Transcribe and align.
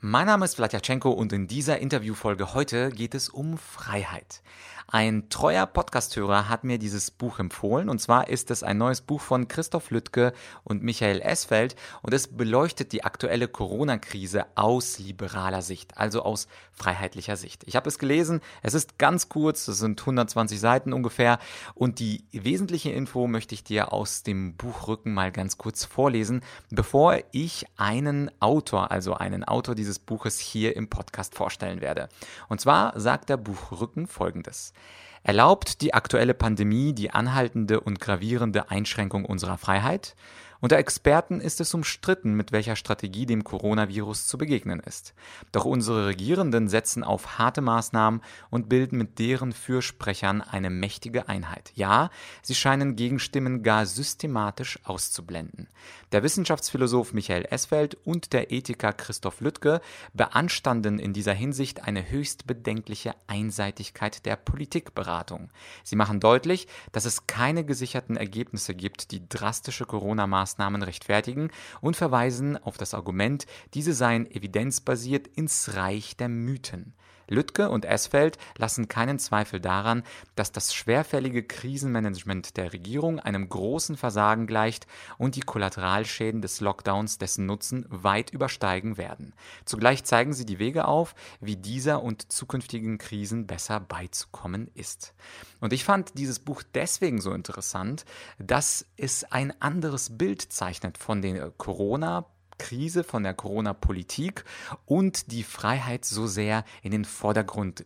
Mein 0.00 0.26
Name 0.26 0.44
ist 0.44 0.54
Vladyachenko 0.54 1.10
und 1.10 1.32
in 1.32 1.48
dieser 1.48 1.80
Interviewfolge 1.80 2.54
heute 2.54 2.90
geht 2.90 3.16
es 3.16 3.28
um 3.28 3.58
Freiheit. 3.58 4.42
Ein 4.90 5.28
treuer 5.28 5.66
Podcasthörer 5.66 6.48
hat 6.48 6.64
mir 6.64 6.78
dieses 6.78 7.10
Buch 7.10 7.40
empfohlen 7.40 7.90
und 7.90 8.00
zwar 8.00 8.28
ist 8.28 8.50
es 8.50 8.62
ein 8.62 8.78
neues 8.78 9.02
Buch 9.02 9.20
von 9.20 9.46
Christoph 9.46 9.90
Lüttke 9.90 10.32
und 10.64 10.82
Michael 10.82 11.20
Esfeld 11.20 11.76
und 12.00 12.14
es 12.14 12.28
beleuchtet 12.28 12.92
die 12.92 13.04
aktuelle 13.04 13.48
Corona-Krise 13.48 14.46
aus 14.54 14.98
liberaler 14.98 15.60
Sicht, 15.60 15.98
also 15.98 16.22
aus 16.22 16.48
freiheitlicher 16.72 17.36
Sicht. 17.36 17.64
Ich 17.66 17.76
habe 17.76 17.86
es 17.86 17.98
gelesen, 17.98 18.40
es 18.62 18.72
ist 18.72 18.98
ganz 18.98 19.28
kurz, 19.28 19.68
es 19.68 19.78
sind 19.78 20.00
120 20.00 20.58
Seiten 20.58 20.94
ungefähr 20.94 21.38
und 21.74 21.98
die 21.98 22.24
wesentliche 22.32 22.90
Info 22.90 23.26
möchte 23.26 23.54
ich 23.54 23.64
dir 23.64 23.92
aus 23.92 24.22
dem 24.22 24.56
Buchrücken 24.56 25.12
mal 25.12 25.32
ganz 25.32 25.58
kurz 25.58 25.84
vorlesen, 25.84 26.40
bevor 26.70 27.18
ich 27.32 27.66
einen 27.76 28.30
Autor, 28.40 28.90
also 28.90 29.12
einen 29.12 29.44
Autor 29.44 29.74
dieses 29.74 29.87
Buches 29.98 30.38
hier 30.38 30.76
im 30.76 30.90
Podcast 30.90 31.34
vorstellen 31.34 31.80
werde. 31.80 32.08
Und 32.48 32.60
zwar 32.60 32.98
sagt 32.98 33.28
der 33.28 33.36
Buchrücken 33.36 34.06
folgendes. 34.06 34.72
Erlaubt 35.22 35.80
die 35.80 35.94
aktuelle 35.94 36.34
Pandemie 36.34 36.92
die 36.92 37.10
anhaltende 37.10 37.80
und 37.80 38.00
gravierende 38.00 38.70
Einschränkung 38.70 39.24
unserer 39.24 39.58
Freiheit? 39.58 40.14
Unter 40.60 40.76
Experten 40.76 41.40
ist 41.40 41.60
es 41.60 41.72
umstritten, 41.72 42.34
mit 42.34 42.50
welcher 42.50 42.74
Strategie 42.74 43.26
dem 43.26 43.44
Coronavirus 43.44 44.26
zu 44.26 44.38
begegnen 44.38 44.80
ist. 44.80 45.14
Doch 45.52 45.64
unsere 45.64 46.06
Regierenden 46.06 46.66
setzen 46.66 47.04
auf 47.04 47.38
harte 47.38 47.60
Maßnahmen 47.60 48.22
und 48.50 48.68
bilden 48.68 48.98
mit 48.98 49.20
deren 49.20 49.52
Fürsprechern 49.52 50.42
eine 50.42 50.68
mächtige 50.68 51.28
Einheit. 51.28 51.70
Ja, 51.76 52.10
sie 52.42 52.56
scheinen 52.56 52.96
Gegenstimmen 52.96 53.62
gar 53.62 53.86
systematisch 53.86 54.80
auszublenden. 54.82 55.68
Der 56.10 56.24
Wissenschaftsphilosoph 56.24 57.12
Michael 57.12 57.46
Esfeld 57.48 57.96
und 58.04 58.32
der 58.32 58.50
Ethiker 58.50 58.92
Christoph 58.92 59.40
Lüttke 59.40 59.80
beanstanden 60.12 60.98
in 60.98 61.12
dieser 61.12 61.34
Hinsicht 61.34 61.84
eine 61.84 62.10
höchst 62.10 62.48
bedenkliche 62.48 63.14
Einseitigkeit 63.28 64.26
der 64.26 64.34
Politikberatung. 64.34 65.50
Sie 65.84 65.94
machen 65.94 66.18
deutlich, 66.18 66.66
dass 66.90 67.04
es 67.04 67.28
keine 67.28 67.64
gesicherten 67.64 68.16
Ergebnisse 68.16 68.74
gibt, 68.74 69.12
die 69.12 69.28
drastische 69.28 69.84
Corona-Maßnahmen 69.84 70.47
Maßnahmen 70.48 70.82
rechtfertigen 70.82 71.50
und 71.80 71.96
verweisen 71.96 72.56
auf 72.56 72.78
das 72.78 72.94
Argument, 72.94 73.46
diese 73.74 73.92
seien 73.92 74.30
evidenzbasiert 74.30 75.26
ins 75.26 75.74
Reich 75.74 76.16
der 76.16 76.28
Mythen. 76.28 76.94
Lüttke 77.28 77.70
und 77.70 77.84
Esfeld 77.84 78.38
lassen 78.56 78.88
keinen 78.88 79.18
Zweifel 79.18 79.60
daran, 79.60 80.02
dass 80.34 80.52
das 80.52 80.74
schwerfällige 80.74 81.42
Krisenmanagement 81.42 82.56
der 82.56 82.72
Regierung 82.72 83.20
einem 83.20 83.48
großen 83.48 83.96
Versagen 83.96 84.46
gleicht 84.46 84.86
und 85.18 85.36
die 85.36 85.40
Kollateralschäden 85.40 86.42
des 86.42 86.60
Lockdowns 86.60 87.18
dessen 87.18 87.46
Nutzen 87.46 87.86
weit 87.88 88.30
übersteigen 88.30 88.96
werden. 88.96 89.34
Zugleich 89.64 90.04
zeigen 90.04 90.32
sie 90.32 90.46
die 90.46 90.58
Wege 90.58 90.86
auf, 90.86 91.14
wie 91.40 91.56
dieser 91.56 92.02
und 92.02 92.32
zukünftigen 92.32 92.98
Krisen 92.98 93.46
besser 93.46 93.80
beizukommen 93.80 94.70
ist. 94.74 95.14
Und 95.60 95.72
ich 95.72 95.84
fand 95.84 96.18
dieses 96.18 96.38
Buch 96.38 96.62
deswegen 96.74 97.20
so 97.20 97.32
interessant, 97.32 98.04
dass 98.38 98.84
es 98.96 99.24
ein 99.24 99.52
anderes 99.60 100.16
Bild 100.16 100.42
zeichnet 100.42 100.98
von 100.98 101.22
den 101.22 101.52
Corona- 101.58 102.26
Krise, 102.58 103.04
von 103.04 103.22
der 103.22 103.34
Corona-Politik 103.34 104.44
und 104.84 105.32
die 105.32 105.42
Freiheit 105.42 106.04
so 106.04 106.26
sehr 106.26 106.64
in 106.82 106.90
den 106.90 107.04
Vordergrund 107.04 107.84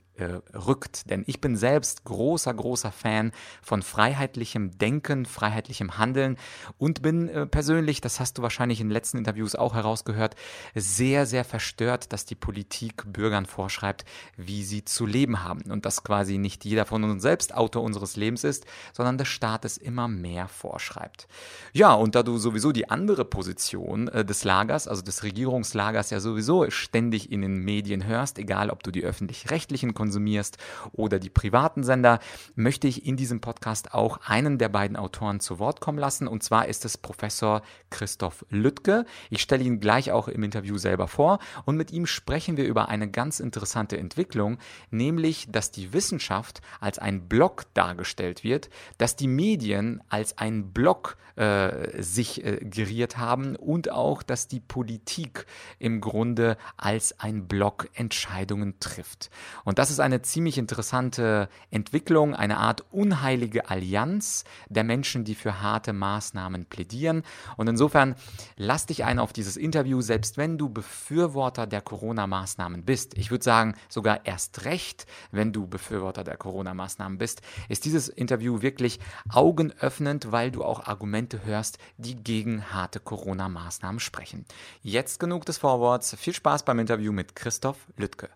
rückt. 0.55 1.11
Denn 1.11 1.25
ich 1.27 1.41
bin 1.41 1.56
selbst 1.56 2.05
großer, 2.05 2.53
großer 2.53 2.92
Fan 2.92 3.33
von 3.62 3.83
freiheitlichem 3.83 4.78
Denken, 4.78 5.27
freiheitlichem 5.27 5.98
Handeln 5.98 6.37
und 6.78 7.03
bin 7.03 7.28
äh, 7.28 7.47
persönlich, 7.47 8.01
das 8.01 8.20
hast 8.20 8.39
du 8.39 8.43
wahrscheinlich 8.43 8.81
in 8.81 8.89
den 8.89 8.93
letzten 8.93 9.19
Interviews 9.19 9.55
auch 9.55 9.75
herausgehört, 9.75 10.34
sehr, 10.75 11.27
sehr 11.27 11.44
verstört, 11.44 12.12
dass 12.12 12.25
die 12.25 12.34
Politik 12.34 13.05
Bürgern 13.12 13.47
vorschreibt, 13.47 14.05
wie 14.37 14.65
sie 14.65 14.84
zu 14.84 15.06
leben 15.06 15.43
haben 15.43 15.71
und 15.71 15.87
dass 15.87 16.05
quasi 16.05 16.39
nicht 16.39 16.65
jeder 16.65 16.87
von 16.87 17.04
uns 17.04 17.22
selbst 17.22 17.54
Autor 17.54 17.83
unseres 17.83 18.16
Lebens 18.16 18.44
ist, 18.44 18.66
sondern 18.93 19.19
der 19.19 19.25
Staat 19.25 19.65
es 19.65 19.77
immer 19.77 20.09
mehr 20.09 20.49
vorschreibt. 20.49 21.28
Ja, 21.72 21.94
und 21.94 22.15
da 22.15 22.22
du 22.22 22.39
sowieso 22.39 22.72
die 22.72 22.91
andere 22.91 23.25
Position 23.25 24.09
äh, 24.09 24.25
des 24.25 24.44
Lagers, 24.44 24.89
also 24.89 25.03
des 25.03 25.22
Regierungslagers 25.22 26.10
ja 26.10 26.21
sowieso 26.21 26.71
ständig 26.71 27.31
in 27.31 27.43
den 27.43 27.59
Medien 27.59 28.06
hörst, 28.06 28.39
egal 28.39 28.71
ob 28.71 28.83
du 28.83 28.91
die 28.91 29.03
öffentlich-rechtlichen 29.03 29.94
konsumierst 30.12 30.59
oder 30.93 31.19
die 31.19 31.31
privaten 31.31 31.84
Sender, 31.84 32.19
möchte 32.55 32.87
ich 32.87 33.06
in 33.06 33.17
diesem 33.17 33.41
Podcast 33.41 33.95
auch 33.95 34.21
einen 34.27 34.59
der 34.59 34.69
beiden 34.69 34.97
Autoren 34.97 35.41
zu 35.41 35.59
Wort 35.59 35.81
kommen 35.81 35.99
lassen. 35.99 36.28
Und 36.28 36.43
zwar 36.43 36.69
ist 36.69 36.84
es 36.84 36.99
Professor 36.99 37.62
Christoph 37.91 38.45
Lüttke. 38.51 39.06
Ich 39.31 39.41
stelle 39.41 39.65
ihn 39.65 39.81
gleich 39.81 40.12
auch 40.12 40.28
im 40.28 40.43
Interview 40.43 40.77
selber 40.77 41.09
vor. 41.09 41.39
Und 41.65 41.77
mit 41.77 41.91
ihm 41.91 42.06
sprechen 42.06 42.56
wir 42.56 42.67
über 42.67 42.89
eine 42.89 43.11
ganz 43.11 43.41
interessante 43.41 43.97
Entwicklung, 43.97 44.59
nämlich, 44.91 45.47
dass 45.51 45.71
die 45.71 45.93
Wissenschaft 45.93 46.61
als 46.81 46.99
ein 46.99 47.28
Block 47.28 47.65
dargestellt 47.75 48.45
wird, 48.45 48.69
dass 48.99 49.17
die 49.17 49.28
Medien 49.28 50.03
als 50.09 50.37
ein 50.37 50.72
Block 50.72 51.17
äh, 51.37 52.03
sich 52.03 52.45
äh, 52.45 52.59
geriert 52.61 53.17
haben 53.17 53.56
und 53.56 53.91
auch, 53.91 54.22
dass 54.22 54.49
die 54.49 54.61
Politik 54.61 55.47
im 55.78 56.03
Grunde 56.03 56.59
als 56.77 57.19
ein 57.21 57.49
Block 57.49 57.89
Entscheidungen 57.95 58.78
trifft. 58.81 59.31
Und 59.65 59.78
das 59.78 59.91
ist 59.92 60.00
eine 60.00 60.22
ziemlich 60.22 60.58
interessante 60.58 61.48
Entwicklung, 61.70 62.34
eine 62.34 62.58
Art 62.58 62.84
unheilige 62.91 63.70
Allianz 63.70 64.44
der 64.69 64.84
Menschen, 64.84 65.25
die 65.25 65.34
für 65.34 65.60
harte 65.60 65.92
Maßnahmen 65.92 66.66
plädieren. 66.66 67.22
Und 67.56 67.69
insofern 67.69 68.14
lass 68.56 68.86
dich 68.86 69.04
ein 69.04 69.19
auf 69.19 69.32
dieses 69.32 69.56
Interview, 69.56 70.00
selbst 70.00 70.36
wenn 70.36 70.58
du 70.58 70.69
Befürworter 70.69 71.66
der 71.66 71.80
Corona-Maßnahmen 71.80 72.84
bist. 72.84 73.16
Ich 73.16 73.30
würde 73.30 73.44
sagen, 73.44 73.75
sogar 73.88 74.26
erst 74.26 74.64
recht, 74.64 75.06
wenn 75.30 75.53
du 75.53 75.66
Befürworter 75.66 76.24
der 76.24 76.36
Corona-Maßnahmen 76.36 77.19
bist, 77.19 77.42
ist 77.69 77.84
dieses 77.84 78.09
Interview 78.09 78.62
wirklich 78.62 78.98
augenöffnend, 79.28 80.32
weil 80.32 80.50
du 80.50 80.64
auch 80.64 80.86
Argumente 80.86 81.44
hörst, 81.44 81.78
die 81.97 82.16
gegen 82.16 82.72
harte 82.72 83.00
Corona-Maßnahmen 83.00 84.00
sprechen. 84.00 84.44
Jetzt 84.82 85.20
genug 85.20 85.44
des 85.44 85.59
Vorworts. 85.59 86.16
Viel 86.16 86.34
Spaß 86.34 86.64
beim 86.64 86.78
Interview 86.78 87.12
mit 87.12 87.36
Christoph 87.36 87.78
Lüttke. 87.97 88.30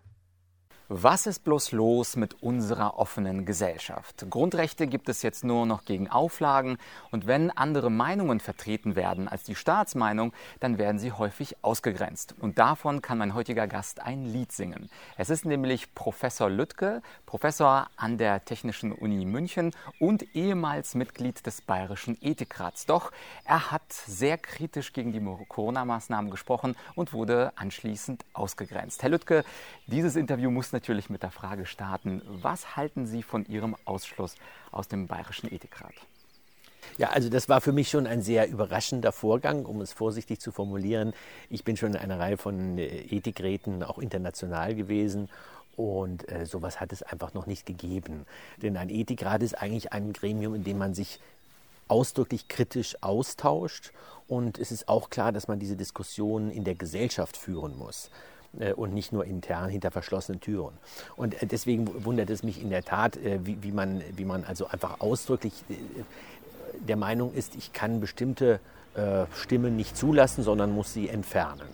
Was 0.88 1.26
ist 1.26 1.42
bloß 1.42 1.72
los 1.72 2.14
mit 2.14 2.44
unserer 2.44 2.96
offenen 2.96 3.44
Gesellschaft? 3.44 4.24
Grundrechte 4.30 4.86
gibt 4.86 5.08
es 5.08 5.22
jetzt 5.22 5.42
nur 5.42 5.66
noch 5.66 5.84
gegen 5.84 6.08
Auflagen 6.08 6.78
und 7.10 7.26
wenn 7.26 7.50
andere 7.50 7.90
Meinungen 7.90 8.38
vertreten 8.38 8.94
werden 8.94 9.26
als 9.26 9.42
die 9.42 9.56
Staatsmeinung, 9.56 10.32
dann 10.60 10.78
werden 10.78 11.00
sie 11.00 11.10
häufig 11.10 11.56
ausgegrenzt. 11.62 12.36
Und 12.38 12.60
davon 12.60 13.02
kann 13.02 13.18
mein 13.18 13.34
heutiger 13.34 13.66
Gast 13.66 14.00
ein 14.00 14.26
Lied 14.26 14.52
singen. 14.52 14.88
Es 15.16 15.28
ist 15.28 15.44
nämlich 15.44 15.92
Professor 15.96 16.48
Lüttke, 16.48 17.02
Professor 17.26 17.88
an 17.96 18.16
der 18.16 18.44
Technischen 18.44 18.92
Uni 18.92 19.24
München 19.24 19.72
und 19.98 20.36
ehemals 20.36 20.94
Mitglied 20.94 21.44
des 21.46 21.62
Bayerischen 21.62 22.16
Ethikrats. 22.20 22.86
Doch 22.86 23.10
er 23.44 23.72
hat 23.72 23.92
sehr 23.92 24.38
kritisch 24.38 24.92
gegen 24.92 25.10
die 25.10 25.46
Corona-Maßnahmen 25.48 26.30
gesprochen 26.30 26.76
und 26.94 27.12
wurde 27.12 27.52
anschließend 27.56 28.24
ausgegrenzt. 28.34 29.02
Herr 29.02 29.10
Lüttke, 29.10 29.44
dieses 29.88 30.14
Interview 30.14 30.52
muss 30.52 30.75
natürlich 30.76 31.08
mit 31.08 31.22
der 31.22 31.30
Frage 31.30 31.64
starten, 31.64 32.20
was 32.26 32.76
halten 32.76 33.06
Sie 33.06 33.22
von 33.22 33.46
Ihrem 33.46 33.76
Ausschluss 33.86 34.34
aus 34.72 34.88
dem 34.88 35.06
Bayerischen 35.06 35.50
Ethikrat? 35.50 35.94
Ja, 36.98 37.08
also 37.10 37.30
das 37.30 37.48
war 37.48 37.62
für 37.62 37.72
mich 37.72 37.88
schon 37.88 38.06
ein 38.06 38.20
sehr 38.20 38.46
überraschender 38.48 39.10
Vorgang, 39.10 39.64
um 39.64 39.80
es 39.80 39.94
vorsichtig 39.94 40.38
zu 40.38 40.52
formulieren. 40.52 41.14
Ich 41.48 41.64
bin 41.64 41.78
schon 41.78 41.94
in 41.94 41.96
einer 41.96 42.18
Reihe 42.18 42.36
von 42.36 42.76
äh, 42.76 42.86
Ethikräten 42.86 43.82
auch 43.82 43.98
international 43.98 44.74
gewesen 44.74 45.30
und 45.76 46.30
äh, 46.30 46.44
sowas 46.44 46.78
hat 46.78 46.92
es 46.92 47.02
einfach 47.02 47.32
noch 47.32 47.46
nicht 47.46 47.64
gegeben. 47.64 48.26
Denn 48.60 48.76
ein 48.76 48.90
Ethikrat 48.90 49.42
ist 49.42 49.54
eigentlich 49.54 49.94
ein 49.94 50.12
Gremium, 50.12 50.54
in 50.54 50.62
dem 50.62 50.76
man 50.76 50.92
sich 50.92 51.20
ausdrücklich 51.88 52.48
kritisch 52.48 53.02
austauscht. 53.02 53.92
Und 54.28 54.58
es 54.58 54.72
ist 54.72 54.88
auch 54.88 55.08
klar, 55.08 55.32
dass 55.32 55.48
man 55.48 55.58
diese 55.58 55.76
Diskussion 55.76 56.50
in 56.50 56.64
der 56.64 56.74
Gesellschaft 56.74 57.36
führen 57.36 57.78
muss. 57.78 58.10
Äh, 58.58 58.72
und 58.72 58.94
nicht 58.94 59.12
nur 59.12 59.24
intern 59.24 59.68
hinter 59.68 59.90
verschlossenen 59.90 60.40
Türen. 60.40 60.72
Und 61.16 61.42
äh, 61.42 61.46
deswegen 61.46 62.04
wundert 62.04 62.30
es 62.30 62.42
mich 62.42 62.60
in 62.62 62.70
der 62.70 62.84
Tat, 62.84 63.16
äh, 63.16 63.44
wie, 63.44 63.62
wie, 63.62 63.72
man, 63.72 64.02
wie 64.16 64.24
man 64.24 64.44
also 64.44 64.66
einfach 64.66 65.00
ausdrücklich 65.00 65.52
der 66.88 66.96
Meinung 66.96 67.32
ist, 67.34 67.54
ich 67.56 67.72
kann 67.72 68.00
bestimmte 68.00 68.60
Stimmen 69.34 69.76
nicht 69.76 69.94
zulassen, 69.94 70.42
sondern 70.42 70.72
muss 70.72 70.94
sie 70.94 71.10
entfernen. 71.10 71.68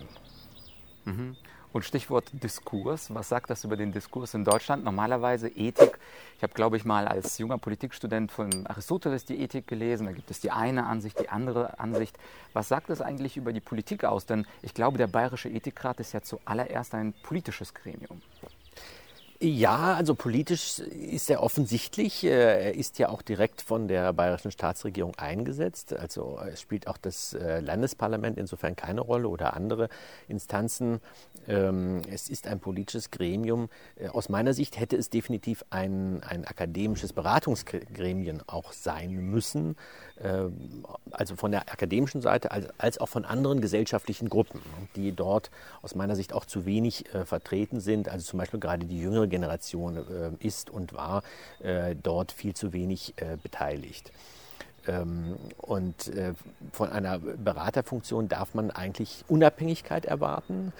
Mhm. 1.04 1.36
Und 1.72 1.84
Stichwort 1.86 2.30
Diskurs, 2.32 3.14
was 3.14 3.30
sagt 3.30 3.48
das 3.48 3.64
über 3.64 3.76
den 3.76 3.92
Diskurs 3.92 4.34
in 4.34 4.44
Deutschland? 4.44 4.84
Normalerweise 4.84 5.48
Ethik. 5.48 5.98
Ich 6.36 6.42
habe, 6.42 6.52
glaube 6.52 6.76
ich, 6.76 6.84
mal 6.84 7.08
als 7.08 7.38
junger 7.38 7.56
Politikstudent 7.56 8.30
von 8.30 8.66
Aristoteles 8.66 9.24
die 9.24 9.40
Ethik 9.40 9.66
gelesen. 9.68 10.06
Da 10.06 10.12
gibt 10.12 10.30
es 10.30 10.40
die 10.40 10.50
eine 10.50 10.84
Ansicht, 10.84 11.18
die 11.18 11.30
andere 11.30 11.78
Ansicht. 11.78 12.18
Was 12.52 12.68
sagt 12.68 12.90
das 12.90 13.00
eigentlich 13.00 13.38
über 13.38 13.54
die 13.54 13.60
Politik 13.60 14.04
aus? 14.04 14.26
Denn 14.26 14.46
ich 14.60 14.74
glaube, 14.74 14.98
der 14.98 15.06
Bayerische 15.06 15.48
Ethikrat 15.48 15.98
ist 16.00 16.12
ja 16.12 16.20
zuallererst 16.20 16.94
ein 16.94 17.14
politisches 17.22 17.72
Gremium. 17.72 18.20
Ja, 19.44 19.94
also 19.94 20.14
politisch 20.14 20.78
ist 20.78 21.28
er 21.28 21.42
offensichtlich. 21.42 22.22
Äh, 22.22 22.28
er 22.28 22.74
ist 22.76 23.00
ja 23.00 23.08
auch 23.08 23.22
direkt 23.22 23.60
von 23.60 23.88
der 23.88 24.12
bayerischen 24.12 24.52
Staatsregierung 24.52 25.16
eingesetzt. 25.16 25.92
Also 25.94 26.38
es 26.52 26.60
spielt 26.60 26.86
auch 26.86 26.96
das 26.96 27.34
äh, 27.34 27.58
Landesparlament 27.58 28.38
insofern 28.38 28.76
keine 28.76 29.00
Rolle 29.00 29.26
oder 29.26 29.56
andere 29.56 29.88
Instanzen. 30.28 31.00
Ähm, 31.48 32.02
es 32.08 32.28
ist 32.28 32.46
ein 32.46 32.60
politisches 32.60 33.10
Gremium. 33.10 33.68
Äh, 33.96 34.10
aus 34.10 34.28
meiner 34.28 34.54
Sicht 34.54 34.78
hätte 34.78 34.96
es 34.96 35.10
definitiv 35.10 35.64
ein, 35.70 36.22
ein 36.22 36.44
akademisches 36.44 37.12
Beratungsgremium 37.12 38.42
auch 38.46 38.72
sein 38.72 39.10
müssen. 39.10 39.74
Ähm, 40.22 40.84
also 41.10 41.34
von 41.34 41.50
der 41.50 41.62
akademischen 41.62 42.20
Seite 42.20 42.52
als 42.78 42.98
auch 42.98 43.08
von 43.08 43.24
anderen 43.24 43.60
gesellschaftlichen 43.60 44.28
Gruppen, 44.28 44.60
die 44.94 45.10
dort 45.10 45.50
aus 45.82 45.96
meiner 45.96 46.14
Sicht 46.14 46.32
auch 46.32 46.44
zu 46.44 46.64
wenig 46.64 47.06
vertreten 47.24 47.80
sind. 47.80 48.08
Also 48.08 48.24
zum 48.24 48.38
Beispiel 48.38 48.60
gerade 48.60 48.86
die 48.86 49.00
jüngere 49.00 49.31
Generation 49.32 49.96
äh, 49.96 50.46
ist 50.46 50.70
und 50.70 50.92
war 50.92 51.22
äh, 51.60 51.96
dort 52.00 52.30
viel 52.30 52.54
zu 52.54 52.72
wenig 52.72 53.14
äh, 53.16 53.36
beteiligt. 53.42 54.12
Ähm, 54.86 55.36
und 55.58 56.10
von 56.72 56.90
einer 56.90 57.20
Beraterfunktion 57.20 58.28
darf 58.28 58.54
man 58.54 58.72
eigentlich 58.72 59.24
Unabhängigkeit 59.28 60.04
erwarten. 60.04 60.72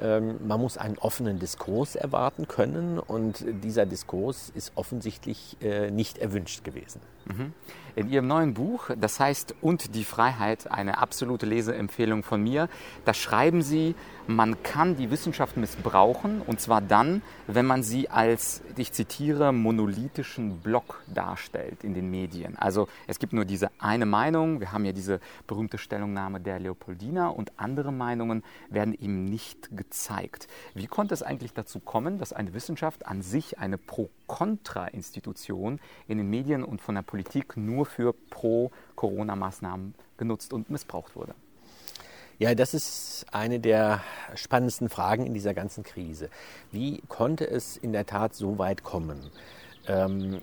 Ähm, 0.00 0.46
man 0.46 0.60
muss 0.60 0.78
einen 0.78 0.96
offenen 0.98 1.40
Diskurs 1.40 1.96
erwarten 1.96 2.46
können 2.46 3.00
und 3.00 3.44
dieser 3.64 3.84
Diskurs 3.84 4.52
ist 4.54 4.72
offensichtlich 4.76 5.56
nicht 5.90 6.18
erwünscht 6.18 6.62
gewesen. 6.62 7.00
Mhm. 7.28 7.52
In 7.96 8.10
Ihrem 8.10 8.28
neuen 8.28 8.54
Buch, 8.54 8.90
das 8.96 9.18
heißt 9.18 9.56
Und 9.60 9.96
die 9.96 10.04
Freiheit, 10.04 10.70
eine 10.70 10.98
absolute 10.98 11.46
Leseempfehlung 11.46 12.22
von 12.22 12.42
mir, 12.42 12.68
da 13.04 13.12
schreiben 13.12 13.62
Sie, 13.62 13.96
man 14.28 14.62
kann 14.62 14.94
die 14.94 15.10
Wissenschaft 15.10 15.56
missbrauchen 15.56 16.42
und 16.42 16.60
zwar 16.60 16.82
dann, 16.82 17.22
wenn 17.46 17.64
man 17.64 17.82
sie 17.82 18.10
als, 18.10 18.60
ich 18.76 18.92
zitiere, 18.92 19.54
monolithischen 19.54 20.58
Block 20.58 21.02
darstellt 21.06 21.82
in 21.82 21.94
den 21.94 22.10
Medien. 22.10 22.54
Also 22.58 22.88
es 23.06 23.18
gibt 23.18 23.32
nur 23.32 23.46
diese 23.46 23.70
eine 23.78 24.04
Meinung, 24.04 24.60
wir 24.60 24.70
haben 24.70 24.84
ja 24.84 24.92
diese 24.92 25.20
berühmte 25.46 25.78
Stellungnahme 25.78 26.40
der 26.40 26.58
Leopoldina 26.58 27.28
und 27.28 27.52
andere 27.56 27.90
Meinungen 27.90 28.44
werden 28.68 28.92
ihm 28.92 29.24
nicht 29.24 29.74
gezeigt. 29.74 30.46
Wie 30.74 30.88
konnte 30.88 31.14
es 31.14 31.22
eigentlich 31.22 31.54
dazu 31.54 31.80
kommen, 31.80 32.18
dass 32.18 32.34
eine 32.34 32.52
Wissenschaft 32.52 33.06
an 33.06 33.22
sich 33.22 33.58
eine 33.58 33.78
Pro-Kontra-Institution 33.78 35.80
in 36.06 36.18
den 36.18 36.28
Medien 36.28 36.64
und 36.64 36.82
von 36.82 36.96
der 36.96 37.02
Politik 37.02 37.17
nur 37.56 37.86
für 37.86 38.14
Pro-Corona-Maßnahmen 38.30 39.94
genutzt 40.16 40.52
und 40.52 40.70
missbraucht 40.70 41.16
wurde? 41.16 41.34
Ja, 42.38 42.54
das 42.54 42.72
ist 42.72 43.26
eine 43.32 43.58
der 43.58 44.00
spannendsten 44.36 44.88
Fragen 44.88 45.26
in 45.26 45.34
dieser 45.34 45.54
ganzen 45.54 45.82
Krise. 45.82 46.30
Wie 46.70 47.02
konnte 47.08 47.48
es 47.48 47.76
in 47.76 47.92
der 47.92 48.06
Tat 48.06 48.34
so 48.34 48.58
weit 48.58 48.84
kommen? 48.84 49.18
Ähm, 49.88 50.40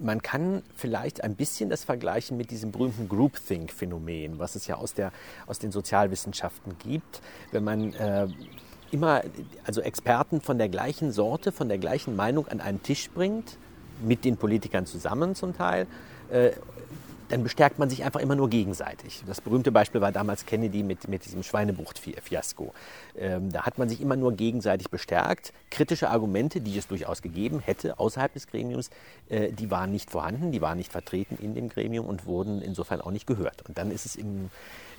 man 0.00 0.22
kann 0.22 0.62
vielleicht 0.74 1.22
ein 1.22 1.36
bisschen 1.36 1.70
das 1.70 1.84
vergleichen 1.84 2.36
mit 2.36 2.50
diesem 2.50 2.72
berühmten 2.72 3.08
Groupthink-Phänomen, 3.08 4.38
was 4.38 4.56
es 4.56 4.66
ja 4.66 4.76
aus, 4.76 4.94
der, 4.94 5.12
aus 5.46 5.58
den 5.58 5.70
Sozialwissenschaften 5.70 6.76
gibt. 6.78 7.20
Wenn 7.52 7.62
man 7.62 7.92
äh, 7.92 8.26
immer, 8.90 9.22
also 9.64 9.82
Experten 9.82 10.40
von 10.40 10.58
der 10.58 10.68
gleichen 10.68 11.12
Sorte, 11.12 11.52
von 11.52 11.68
der 11.68 11.78
gleichen 11.78 12.16
Meinung 12.16 12.48
an 12.48 12.60
einen 12.60 12.82
Tisch 12.82 13.10
bringt, 13.10 13.56
mit 14.02 14.24
den 14.24 14.36
Politikern 14.36 14.86
zusammen 14.86 15.34
zum 15.34 15.56
Teil, 15.56 15.86
äh, 16.30 16.50
dann 17.30 17.44
bestärkt 17.44 17.78
man 17.78 17.88
sich 17.88 18.04
einfach 18.04 18.20
immer 18.20 18.34
nur 18.34 18.50
gegenseitig. 18.50 19.22
Das 19.24 19.40
berühmte 19.40 19.70
Beispiel 19.70 20.00
war 20.00 20.10
damals 20.10 20.46
Kennedy 20.46 20.82
mit, 20.82 21.06
mit 21.06 21.24
diesem 21.24 21.44
Schweinebucht-Fiasko. 21.44 22.74
Ähm, 23.16 23.52
da 23.52 23.64
hat 23.64 23.78
man 23.78 23.88
sich 23.88 24.00
immer 24.00 24.16
nur 24.16 24.32
gegenseitig 24.32 24.90
bestärkt. 24.90 25.52
Kritische 25.70 26.10
Argumente, 26.10 26.60
die 26.60 26.76
es 26.76 26.88
durchaus 26.88 27.22
gegeben 27.22 27.60
hätte 27.60 28.00
außerhalb 28.00 28.32
des 28.32 28.48
Gremiums, 28.48 28.90
äh, 29.28 29.52
die 29.52 29.70
waren 29.70 29.92
nicht 29.92 30.10
vorhanden, 30.10 30.50
die 30.50 30.60
waren 30.60 30.76
nicht 30.76 30.90
vertreten 30.90 31.38
in 31.40 31.54
dem 31.54 31.68
Gremium 31.68 32.06
und 32.06 32.26
wurden 32.26 32.60
insofern 32.60 33.00
auch 33.00 33.12
nicht 33.12 33.28
gehört. 33.28 33.62
Und 33.68 33.78
dann 33.78 33.92
ist 33.92 34.06
es, 34.06 34.16
im, 34.16 34.50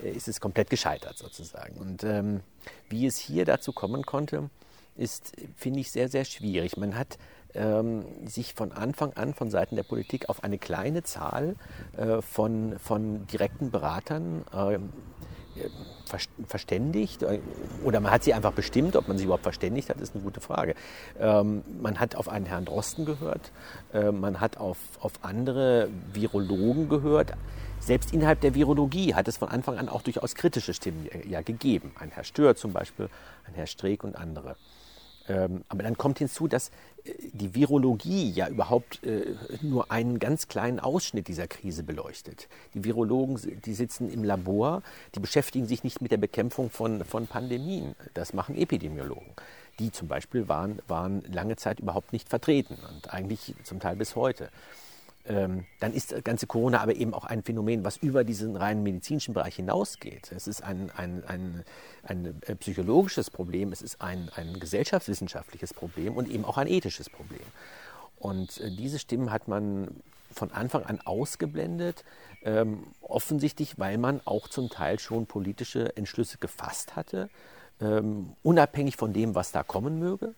äh, 0.01 0.11
ist 0.11 0.29
es 0.29 0.39
komplett 0.39 0.69
gescheitert 0.69 1.17
sozusagen. 1.17 1.75
Und 1.77 2.05
ähm, 2.05 2.39
wie 2.87 3.05
es 3.05 3.17
hier 3.17 3.43
dazu 3.43 3.73
kommen 3.73 4.05
konnte, 4.05 4.49
ist, 4.95 5.33
finde 5.57 5.81
ich, 5.81 5.91
sehr, 5.91 6.07
sehr 6.07 6.23
schwierig. 6.25 6.77
Man 6.77 6.97
hat 6.97 7.17
ähm, 7.53 8.05
sich 8.25 8.53
von 8.53 8.71
Anfang 8.71 9.13
an 9.13 9.33
von 9.33 9.49
Seiten 9.49 9.75
der 9.75 9.83
Politik 9.83 10.29
auf 10.29 10.43
eine 10.43 10.57
kleine 10.57 11.03
Zahl 11.03 11.55
äh, 11.97 12.21
von, 12.21 12.77
von 12.79 13.27
direkten 13.27 13.71
Beratern 13.71 14.43
äh, 14.53 14.79
verständigt 16.47 17.23
äh, 17.23 17.39
oder 17.83 17.99
man 17.99 18.11
hat 18.11 18.23
sie 18.23 18.33
einfach 18.33 18.53
bestimmt, 18.53 18.95
ob 18.95 19.07
man 19.07 19.17
sie 19.17 19.25
überhaupt 19.25 19.43
verständigt 19.43 19.89
hat, 19.89 19.99
ist 19.99 20.15
eine 20.15 20.23
gute 20.23 20.41
Frage. 20.41 20.75
Ähm, 21.19 21.63
man 21.81 21.99
hat 21.99 22.15
auf 22.15 22.29
einen 22.29 22.45
Herrn 22.45 22.65
Drosten 22.65 23.05
gehört, 23.05 23.51
äh, 23.93 24.11
man 24.11 24.39
hat 24.39 24.57
auf, 24.57 24.77
auf 24.99 25.13
andere 25.21 25.89
Virologen 26.13 26.89
gehört. 26.89 27.33
Selbst 27.79 28.13
innerhalb 28.13 28.41
der 28.41 28.53
Virologie 28.53 29.15
hat 29.15 29.27
es 29.27 29.37
von 29.37 29.49
Anfang 29.49 29.79
an 29.79 29.89
auch 29.89 30.03
durchaus 30.03 30.35
kritische 30.35 30.73
Stimmen 30.73 31.09
ja 31.27 31.41
gegeben. 31.41 31.91
Ein 31.99 32.11
Herr 32.11 32.23
Stör 32.23 32.55
zum 32.55 32.73
Beispiel, 32.73 33.09
ein 33.47 33.55
Herr 33.55 33.65
Streeck 33.65 34.03
und 34.03 34.15
andere. 34.15 34.55
Ähm, 35.27 35.63
aber 35.69 35.83
dann 35.83 35.97
kommt 35.97 36.19
hinzu, 36.19 36.47
dass 36.47 36.69
äh, 37.03 37.13
die 37.33 37.53
Virologie 37.53 38.31
ja 38.31 38.47
überhaupt 38.47 39.03
äh, 39.03 39.35
nur 39.61 39.91
einen 39.91 40.19
ganz 40.19 40.47
kleinen 40.47 40.79
Ausschnitt 40.79 41.27
dieser 41.27 41.47
Krise 41.47 41.83
beleuchtet. 41.83 42.47
Die 42.73 42.83
Virologen, 42.83 43.39
die 43.65 43.73
sitzen 43.73 44.09
im 44.09 44.23
Labor, 44.23 44.81
die 45.15 45.19
beschäftigen 45.19 45.67
sich 45.67 45.83
nicht 45.83 46.01
mit 46.01 46.11
der 46.11 46.17
Bekämpfung 46.17 46.69
von, 46.69 47.05
von 47.05 47.27
Pandemien. 47.27 47.95
Das 48.13 48.33
machen 48.33 48.55
Epidemiologen. 48.55 49.33
Die 49.79 49.91
zum 49.91 50.07
Beispiel 50.07 50.47
waren, 50.47 50.79
waren 50.87 51.23
lange 51.31 51.55
Zeit 51.55 51.79
überhaupt 51.79 52.13
nicht 52.13 52.29
vertreten 52.29 52.77
und 52.89 53.13
eigentlich 53.13 53.55
zum 53.63 53.79
Teil 53.79 53.95
bis 53.95 54.15
heute 54.15 54.49
ähm, 55.25 55.65
dann 55.79 55.93
ist 55.93 56.11
das 56.11 56.23
ganze 56.23 56.47
Corona 56.47 56.81
aber 56.81 56.95
eben 56.95 57.13
auch 57.13 57.25
ein 57.25 57.43
Phänomen, 57.43 57.83
was 57.83 57.97
über 57.97 58.23
diesen 58.23 58.55
reinen 58.55 58.83
medizinischen 58.83 59.33
Bereich 59.33 59.55
hinausgeht. 59.55 60.31
Es 60.31 60.47
ist 60.47 60.63
ein, 60.63 60.91
ein, 60.95 61.23
ein, 61.27 61.63
ein 62.03 62.41
äh, 62.47 62.55
psychologisches 62.55 63.29
Problem, 63.29 63.71
es 63.71 63.81
ist 63.81 64.01
ein, 64.01 64.29
ein 64.35 64.59
gesellschaftswissenschaftliches 64.59 65.73
Problem 65.73 66.15
und 66.15 66.29
eben 66.29 66.45
auch 66.45 66.57
ein 66.57 66.67
ethisches 66.67 67.09
Problem. 67.09 67.39
Und 68.17 68.59
äh, 68.59 68.71
diese 68.71 68.99
Stimmen 68.99 69.31
hat 69.31 69.47
man 69.47 69.89
von 70.33 70.51
Anfang 70.51 70.83
an 70.85 71.01
ausgeblendet, 71.01 72.03
ähm, 72.43 72.83
offensichtlich, 73.01 73.77
weil 73.77 73.97
man 73.97 74.21
auch 74.25 74.47
zum 74.47 74.69
Teil 74.69 74.99
schon 74.99 75.25
politische 75.25 75.95
Entschlüsse 75.97 76.37
gefasst 76.37 76.95
hatte, 76.95 77.29
ähm, 77.79 78.33
unabhängig 78.43 78.95
von 78.95 79.13
dem, 79.13 79.35
was 79.35 79.51
da 79.51 79.63
kommen 79.63 79.99
möge. 79.99 80.33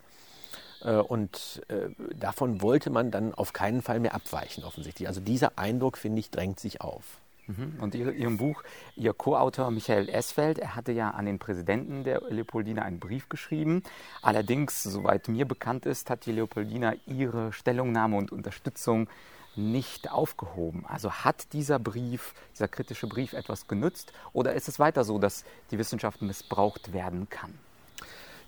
Äh, 0.83 0.97
und 0.97 1.61
äh, 1.69 1.89
davon 2.15 2.61
wollte 2.61 2.89
man 2.89 3.11
dann 3.11 3.33
auf 3.33 3.53
keinen 3.53 3.81
Fall 3.81 3.99
mehr 3.99 4.13
abweichen, 4.13 4.63
offensichtlich. 4.63 5.07
Also 5.07 5.21
dieser 5.21 5.57
Eindruck, 5.57 5.97
finde 5.97 6.19
ich, 6.19 6.29
drängt 6.29 6.59
sich 6.59 6.81
auf. 6.81 7.03
Mhm. 7.47 7.73
Und 7.81 7.95
Ihrem 7.95 8.37
Buch, 8.37 8.63
Ihr 8.95 9.13
Co-Autor 9.13 9.69
Michael 9.71 10.07
Esfeld, 10.07 10.59
er 10.59 10.75
hatte 10.75 10.91
ja 10.91 11.11
an 11.11 11.25
den 11.25 11.39
Präsidenten 11.39 12.03
der 12.03 12.21
Leopoldina 12.29 12.83
einen 12.83 12.99
Brief 12.99 13.27
geschrieben. 13.27 13.83
Allerdings, 14.21 14.81
soweit 14.83 15.27
mir 15.27 15.45
bekannt 15.45 15.85
ist, 15.85 16.09
hat 16.09 16.25
die 16.25 16.31
Leopoldina 16.31 16.93
ihre 17.05 17.51
Stellungnahme 17.51 18.15
und 18.15 18.31
Unterstützung 18.31 19.09
nicht 19.55 20.09
aufgehoben. 20.09 20.85
Also 20.87 21.11
hat 21.11 21.53
dieser 21.53 21.79
Brief, 21.79 22.33
dieser 22.53 22.67
kritische 22.67 23.07
Brief 23.07 23.33
etwas 23.33 23.67
genützt 23.67 24.13
oder 24.31 24.53
ist 24.53 24.67
es 24.67 24.79
weiter 24.79 25.03
so, 25.03 25.19
dass 25.19 25.43
die 25.69 25.77
Wissenschaft 25.77 26.21
missbraucht 26.21 26.93
werden 26.93 27.29
kann? 27.29 27.53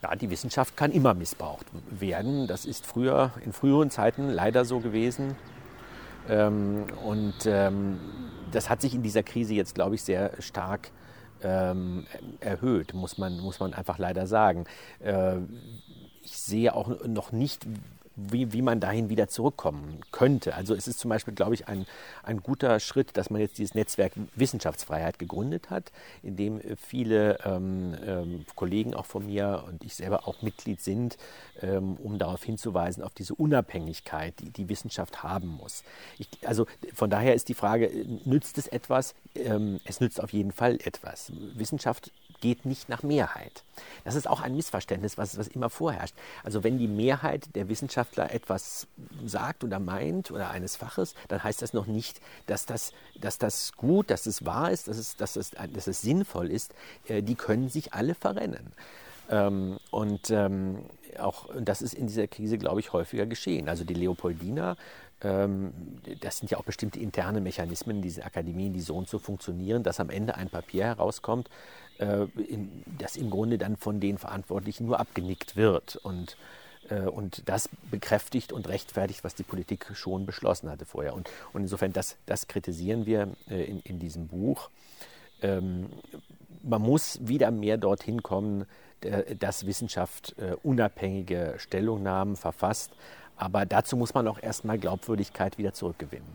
Ja, 0.02 0.16
die 0.16 0.30
Wissenschaft 0.30 0.78
kann 0.78 0.92
immer 0.92 1.14
missbraucht 1.14 1.66
werden. 1.90 2.48
Das 2.48 2.66
ist 2.66 2.86
früher, 2.86 3.32
in 3.44 3.54
früheren 3.54 3.90
Zeiten 3.90 4.30
leider 4.30 4.66
so 4.66 4.80
gewesen. 4.80 5.36
Ähm, 6.30 6.86
und 7.04 7.46
ähm, 7.46 8.00
das 8.52 8.70
hat 8.70 8.82
sich 8.82 8.96
in 8.96 9.04
dieser 9.04 9.24
Krise 9.24 9.54
jetzt, 9.54 9.76
glaube 9.76 9.96
ich, 9.96 10.04
sehr 10.04 10.32
stark 10.40 10.92
ähm, 11.42 12.06
erhöht, 12.40 12.94
muss 12.94 13.18
man, 13.18 13.40
muss 13.40 13.60
man 13.60 13.74
einfach 13.74 13.98
leider 13.98 14.28
sagen. 14.28 14.66
Äh, 15.00 15.38
ich 16.22 16.38
sehe 16.38 16.74
auch 16.74 17.06
noch 17.06 17.32
nicht, 17.32 17.66
wie, 18.16 18.54
wie 18.54 18.62
man 18.62 18.80
dahin 18.80 19.10
wieder 19.10 19.28
zurückkommen 19.28 20.02
könnte. 20.12 20.56
Also 20.56 20.74
es 20.74 20.88
ist 20.88 21.00
zum 21.00 21.10
Beispiel, 21.10 21.34
glaube 21.34 21.54
ich, 21.54 21.68
ein, 21.68 21.86
ein 22.24 22.42
guter 22.42 22.80
Schritt, 22.80 23.18
dass 23.18 23.30
man 23.30 23.42
jetzt 23.42 23.58
dieses 23.58 23.76
Netzwerk 23.76 24.14
Wissenschaftsfreiheit 24.36 25.20
gegründet 25.20 25.70
hat, 25.70 25.92
in 26.24 26.36
dem 26.36 26.62
viele 26.78 27.40
ähm, 27.46 27.96
ähm, 28.06 28.46
Kollegen 28.56 28.94
auch 28.94 29.06
von 29.06 29.26
mir 29.26 29.64
und 29.68 29.84
ich 29.84 29.96
selber 29.96 30.28
auch 30.28 30.42
Mitglied 30.42 30.82
sind, 30.82 31.18
ähm, 31.62 31.98
um 31.98 32.18
darauf 32.18 32.44
hinzuweisen, 32.44 33.04
auf 33.04 33.14
diese 33.14 33.36
Unabhängigkeit, 33.36 34.40
die 34.40 34.50
die 34.50 34.70
Wissenschaft 34.70 35.24
haben 35.24 35.48
muss. 35.48 35.84
Ich, 36.18 36.28
also 36.46 36.68
von 36.94 37.10
daher 37.10 37.34
ist 37.36 37.50
die 37.50 37.54
Frage, 37.54 37.92
nützt 38.26 38.58
es 38.58 38.68
etwas? 38.68 39.14
Ähm, 39.36 39.80
es 39.86 40.00
nützt 40.00 40.22
auf 40.22 40.32
jeden 40.32 40.52
Fall 40.52 40.80
etwas. 40.84 41.32
Wissenschaft 41.56 42.12
geht 42.46 42.64
nicht 42.64 42.90
nach 42.90 43.02
Mehrheit. 43.02 43.64
Das 44.04 44.14
ist 44.14 44.28
auch 44.28 44.40
ein 44.40 44.56
Missverständnis, 44.56 45.18
was, 45.18 45.36
was 45.40 45.48
immer 45.48 45.72
vorherrscht. 45.72 46.14
Also 46.44 46.64
wenn 46.64 46.78
die 46.78 46.88
Mehrheit 46.88 47.56
der 47.56 47.70
Wissenschaftler 47.70 48.32
etwas 48.32 48.86
sagt 49.26 49.64
oder 49.64 49.80
meint 49.80 50.30
oder 50.30 50.52
eines 50.52 50.76
Faches, 50.76 51.16
dann 51.28 51.44
heißt 51.44 51.64
das 51.64 51.74
noch 51.74 51.88
nicht, 51.88 52.22
dass 52.46 52.68
das, 52.68 52.94
dass 53.20 53.40
das 53.40 53.74
gut, 53.74 54.12
dass 54.12 54.28
es 54.28 54.46
wahr 54.46 54.70
ist, 54.70 54.88
dass 54.88 55.00
es, 55.00 55.18
dass 55.18 55.36
es, 55.36 55.52
dass 55.74 55.88
es 55.88 56.04
sinnvoll 56.04 56.52
ist. 56.52 56.76
Äh, 57.08 57.24
die 57.24 57.34
können 57.34 57.68
sich 57.68 57.96
alle 57.96 58.14
verrennen. 58.14 58.74
Ähm, 59.32 59.80
und 59.90 60.30
ähm, 60.30 60.86
auch 61.18 61.50
das 61.60 61.82
ist 61.82 61.96
in 61.96 62.06
dieser 62.06 62.28
Krise, 62.28 62.60
glaube 62.60 62.80
ich, 62.80 62.94
häufiger 62.94 63.26
geschehen. 63.26 63.70
Also 63.70 63.86
die 63.86 63.96
Leopoldina, 63.96 64.78
ähm, 65.22 65.74
das 66.22 66.38
sind 66.38 66.52
ja 66.52 66.58
auch 66.58 66.64
bestimmte 66.64 67.00
interne 67.00 67.42
Mechanismen 67.42 67.98
in 67.98 68.02
diesen 68.02 68.24
Akademien, 68.24 68.74
die 68.74 68.82
so 68.82 68.96
und 68.96 69.08
so 69.08 69.18
funktionieren, 69.18 69.84
dass 69.84 70.00
am 70.00 70.10
Ende 70.10 70.36
ein 70.36 70.50
Papier 70.50 70.86
herauskommt, 70.86 71.50
äh, 72.00 72.26
in, 72.42 72.84
das 72.98 73.16
im 73.16 73.30
Grunde 73.30 73.58
dann 73.58 73.78
von 73.78 74.00
den 74.00 74.18
Verantwortlichen 74.18 74.86
nur 74.86 75.00
abgenickt 75.00 75.56
wird. 75.56 75.96
Und 75.98 76.38
äh, 76.90 77.02
und 77.02 77.44
das 77.48 77.70
bekräftigt 77.90 78.54
und 78.54 78.68
rechtfertigt, 78.68 79.24
was 79.24 79.36
die 79.36 79.44
Politik 79.44 79.92
schon 79.94 80.26
beschlossen 80.26 80.70
hatte 80.70 80.86
vorher. 80.86 81.14
Und, 81.14 81.30
und 81.54 81.64
insofern, 81.64 81.94
das, 81.94 82.18
das 82.26 82.48
kritisieren 82.48 83.06
wir 83.06 83.30
äh, 83.50 83.64
in, 83.64 83.80
in 83.82 84.00
diesem 84.00 84.28
Buch. 84.28 84.70
Ähm, 85.42 85.90
man 86.64 86.82
muss 86.82 87.20
wieder 87.22 87.52
mehr 87.52 87.78
dorthin 87.78 88.24
kommen, 88.24 88.66
dass 89.40 89.68
Wissenschaft 89.68 90.36
äh, 90.40 90.56
unabhängige 90.64 91.56
Stellungnahmen 91.58 92.36
verfasst. 92.36 92.92
Aber 93.38 93.66
dazu 93.66 93.98
muss 93.98 94.14
man 94.14 94.28
auch 94.28 94.42
erstmal 94.42 94.80
Glaubwürdigkeit 94.80 95.58
wieder 95.58 95.74
zurückgewinnen. 95.74 96.26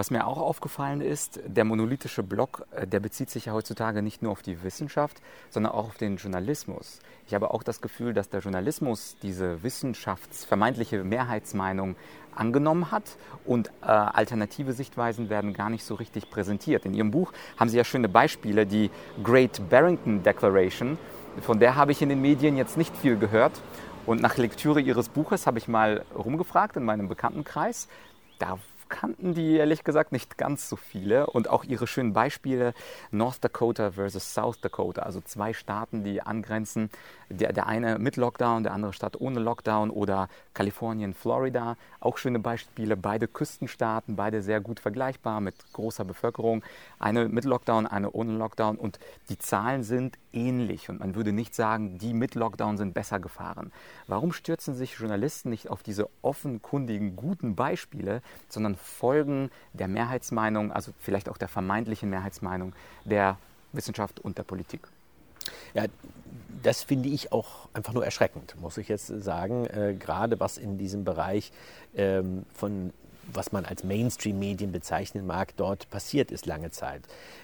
Was 0.00 0.10
mir 0.10 0.26
auch 0.26 0.38
aufgefallen 0.38 1.02
ist, 1.02 1.40
der 1.44 1.66
monolithische 1.66 2.22
Block, 2.22 2.64
äh, 2.70 2.86
der 2.86 3.00
bezieht 3.00 3.28
sich 3.28 3.44
ja 3.44 3.52
heutzutage 3.52 4.00
nicht 4.00 4.22
nur 4.22 4.32
auf 4.32 4.40
die 4.40 4.62
Wissenschaft, 4.62 5.20
sondern 5.50 5.72
auch 5.72 5.88
auf 5.88 5.98
den 5.98 6.16
Journalismus. 6.16 7.00
Ich 7.26 7.34
habe 7.34 7.50
auch 7.50 7.62
das 7.62 7.82
Gefühl, 7.82 8.14
dass 8.14 8.30
der 8.30 8.40
Journalismus 8.40 9.18
diese 9.22 9.62
wissenschaftsvermeintliche 9.62 11.04
Mehrheitsmeinung 11.04 11.96
angenommen 12.34 12.90
hat 12.90 13.18
und 13.44 13.68
äh, 13.82 13.88
alternative 13.88 14.72
Sichtweisen 14.72 15.28
werden 15.28 15.52
gar 15.52 15.68
nicht 15.68 15.84
so 15.84 15.96
richtig 15.96 16.30
präsentiert. 16.30 16.86
In 16.86 16.94
Ihrem 16.94 17.10
Buch 17.10 17.34
haben 17.58 17.68
Sie 17.68 17.76
ja 17.76 17.84
schöne 17.84 18.08
Beispiele, 18.08 18.64
die 18.64 18.90
Great 19.22 19.68
Barrington 19.68 20.22
Declaration, 20.22 20.96
von 21.42 21.60
der 21.60 21.76
habe 21.76 21.92
ich 21.92 22.00
in 22.00 22.08
den 22.08 22.22
Medien 22.22 22.56
jetzt 22.56 22.78
nicht 22.78 22.96
viel 22.96 23.18
gehört. 23.18 23.52
Und 24.06 24.22
nach 24.22 24.38
Lektüre 24.38 24.80
Ihres 24.80 25.10
Buches 25.10 25.46
habe 25.46 25.58
ich 25.58 25.68
mal 25.68 26.06
rumgefragt 26.16 26.78
in 26.78 26.84
meinem 26.84 27.06
Bekanntenkreis. 27.06 27.86
Da 28.38 28.58
kannten 28.90 29.32
die 29.32 29.56
ehrlich 29.56 29.84
gesagt 29.84 30.12
nicht 30.12 30.36
ganz 30.36 30.68
so 30.68 30.76
viele. 30.76 31.26
Und 31.26 31.48
auch 31.48 31.64
ihre 31.64 31.86
schönen 31.86 32.12
Beispiele 32.12 32.74
North 33.10 33.42
Dakota 33.42 33.92
versus 33.92 34.34
South 34.34 34.60
Dakota, 34.60 35.02
also 35.02 35.22
zwei 35.22 35.54
Staaten, 35.54 36.04
die 36.04 36.20
angrenzen. 36.20 36.90
Der, 37.30 37.52
der 37.52 37.66
eine 37.66 37.98
mit 37.98 38.16
Lockdown, 38.16 38.64
der 38.64 38.72
andere 38.72 38.92
Staat 38.92 39.18
ohne 39.20 39.40
Lockdown 39.40 39.90
oder 39.90 40.28
Kalifornien, 40.52 41.14
Florida. 41.14 41.76
Auch 42.00 42.18
schöne 42.18 42.40
Beispiele, 42.40 42.96
beide 42.96 43.28
Küstenstaaten, 43.28 44.16
beide 44.16 44.42
sehr 44.42 44.60
gut 44.60 44.80
vergleichbar 44.80 45.40
mit 45.40 45.54
großer 45.72 46.04
Bevölkerung. 46.04 46.62
Eine 46.98 47.28
mit 47.28 47.44
Lockdown, 47.44 47.86
eine 47.86 48.10
ohne 48.10 48.36
Lockdown. 48.36 48.76
Und 48.76 48.98
die 49.28 49.38
Zahlen 49.38 49.84
sind 49.84 50.18
ähnlich. 50.32 50.88
Und 50.88 51.00
man 51.00 51.14
würde 51.14 51.32
nicht 51.32 51.54
sagen, 51.54 51.98
die 51.98 52.12
mit 52.12 52.34
Lockdown 52.34 52.76
sind 52.76 52.94
besser 52.94 53.20
gefahren. 53.20 53.72
Warum 54.06 54.32
stürzen 54.32 54.74
sich 54.74 54.94
Journalisten 54.94 55.50
nicht 55.50 55.68
auf 55.68 55.82
diese 55.82 56.08
offenkundigen, 56.22 57.16
guten 57.16 57.56
Beispiele, 57.56 58.22
sondern 58.48 58.76
folgen 58.76 59.50
der 59.72 59.88
Mehrheitsmeinung, 59.88 60.72
also 60.72 60.92
vielleicht 60.98 61.28
auch 61.28 61.38
der 61.38 61.48
vermeintlichen 61.48 62.10
Mehrheitsmeinung 62.10 62.74
der 63.04 63.38
Wissenschaft 63.72 64.20
und 64.20 64.38
der 64.38 64.42
Politik. 64.42 64.88
Ja, 65.74 65.84
das 66.62 66.82
finde 66.82 67.08
ich 67.08 67.32
auch 67.32 67.68
einfach 67.72 67.92
nur 67.92 68.04
erschreckend, 68.04 68.54
muss 68.60 68.76
ich 68.76 68.88
jetzt 68.88 69.06
sagen. 69.06 69.66
Äh, 69.66 69.94
gerade 69.98 70.40
was 70.40 70.58
in 70.58 70.78
diesem 70.78 71.04
Bereich 71.04 71.52
ähm, 71.94 72.44
von 72.52 72.92
was 73.32 73.52
man 73.52 73.64
als 73.64 73.84
Mainstream-Medien 73.84 74.72
bezeichnen 74.72 75.26
mag, 75.26 75.56
dort 75.56 75.90
passiert 75.90 76.30
ist 76.30 76.46
lange 76.46 76.70
Zeit. 76.70 77.02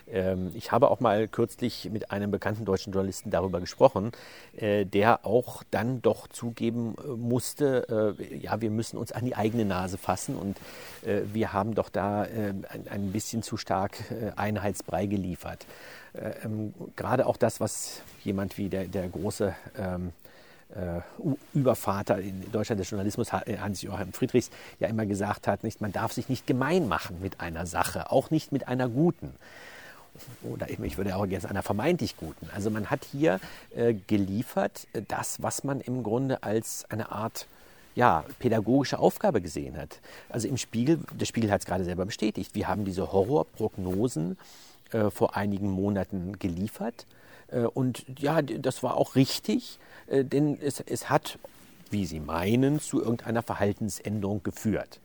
Ähm, 0.08 0.50
ich 0.54 0.72
habe 0.72 0.90
auch 0.90 1.00
mal 1.00 1.28
kürzlich 1.28 1.88
mit 1.90 2.10
einem 2.10 2.30
bekannten 2.30 2.64
deutschen 2.64 2.92
Journalisten 2.92 3.30
darüber 3.30 3.60
gesprochen, 3.60 4.12
äh, 4.56 4.84
der 4.84 5.26
auch 5.26 5.62
dann 5.70 6.02
doch 6.02 6.28
zugeben 6.28 6.94
äh, 6.98 7.08
musste, 7.08 8.16
äh, 8.18 8.36
ja, 8.36 8.60
wir 8.60 8.70
müssen 8.70 8.96
uns 8.96 9.12
an 9.12 9.24
die 9.24 9.36
eigene 9.36 9.64
Nase 9.64 9.98
fassen 9.98 10.36
und 10.36 10.56
wir 11.02 11.52
haben 11.52 11.74
doch 11.74 11.88
da 11.88 12.22
ein, 12.22 13.12
bisschen 13.12 13.42
zu 13.42 13.56
stark 13.56 13.96
Einheitsbrei 14.34 15.06
geliefert. 15.06 15.64
Ähm, 16.42 16.74
gerade 16.96 17.26
auch 17.26 17.36
das, 17.36 17.60
was 17.60 18.00
jemand 18.24 18.58
wie 18.58 18.68
der, 18.68 18.86
der 18.86 19.08
große 19.08 19.54
ähm, 19.78 20.08
äh, 20.08 20.26
Übervater 21.54 22.18
in 22.18 22.50
Deutschland 22.52 22.80
des 22.80 22.90
Journalismus, 22.90 23.28
äh, 23.32 23.58
Hans-Joachim 23.58 24.12
Friedrichs, 24.12 24.50
ja 24.80 24.88
immer 24.88 25.06
gesagt 25.06 25.46
hat, 25.46 25.64
nicht, 25.64 25.80
man 25.80 25.92
darf 25.92 26.12
sich 26.12 26.28
nicht 26.28 26.46
gemein 26.46 26.88
machen 26.88 27.18
mit 27.20 27.40
einer 27.40 27.66
Sache, 27.66 28.10
auch 28.10 28.30
nicht 28.30 28.52
mit 28.52 28.68
einer 28.68 28.88
guten. 28.88 29.32
Oder 30.42 30.70
ich 30.70 30.96
würde 30.96 31.16
auch 31.16 31.26
gerne 31.26 31.48
einer 31.48 31.62
vermeintlich 31.62 32.16
guten. 32.16 32.48
Also 32.54 32.70
man 32.70 32.90
hat 32.90 33.04
hier 33.04 33.40
äh, 33.74 33.94
geliefert 33.94 34.86
äh, 34.92 35.02
das, 35.06 35.42
was 35.42 35.64
man 35.64 35.80
im 35.80 36.02
Grunde 36.02 36.42
als 36.42 36.84
eine 36.90 37.12
Art 37.12 37.46
ja, 37.94 38.24
pädagogische 38.38 38.98
Aufgabe 38.98 39.40
gesehen 39.40 39.76
hat. 39.76 40.00
Also 40.28 40.48
im 40.48 40.58
Spiegel, 40.58 41.00
der 41.12 41.24
Spiegel 41.26 41.50
hat 41.50 41.60
es 41.60 41.66
gerade 41.66 41.84
selber 41.84 42.04
bestätigt, 42.04 42.54
wir 42.54 42.68
haben 42.68 42.84
diese 42.84 43.10
Horrorprognosen 43.12 44.36
äh, 44.92 45.10
vor 45.10 45.36
einigen 45.36 45.70
Monaten 45.70 46.38
geliefert. 46.38 47.06
Äh, 47.48 47.60
und 47.60 48.04
ja, 48.18 48.42
das 48.42 48.82
war 48.82 48.96
auch 48.96 49.14
richtig. 49.14 49.78
Äh, 50.06 50.24
denn 50.24 50.58
es, 50.60 50.80
es 50.80 51.10
hat, 51.10 51.38
wie 51.90 52.06
Sie 52.06 52.20
meinen, 52.20 52.80
zu 52.80 53.00
irgendeiner 53.00 53.42
Verhaltensänderung 53.42 54.42
geführt. 54.42 55.00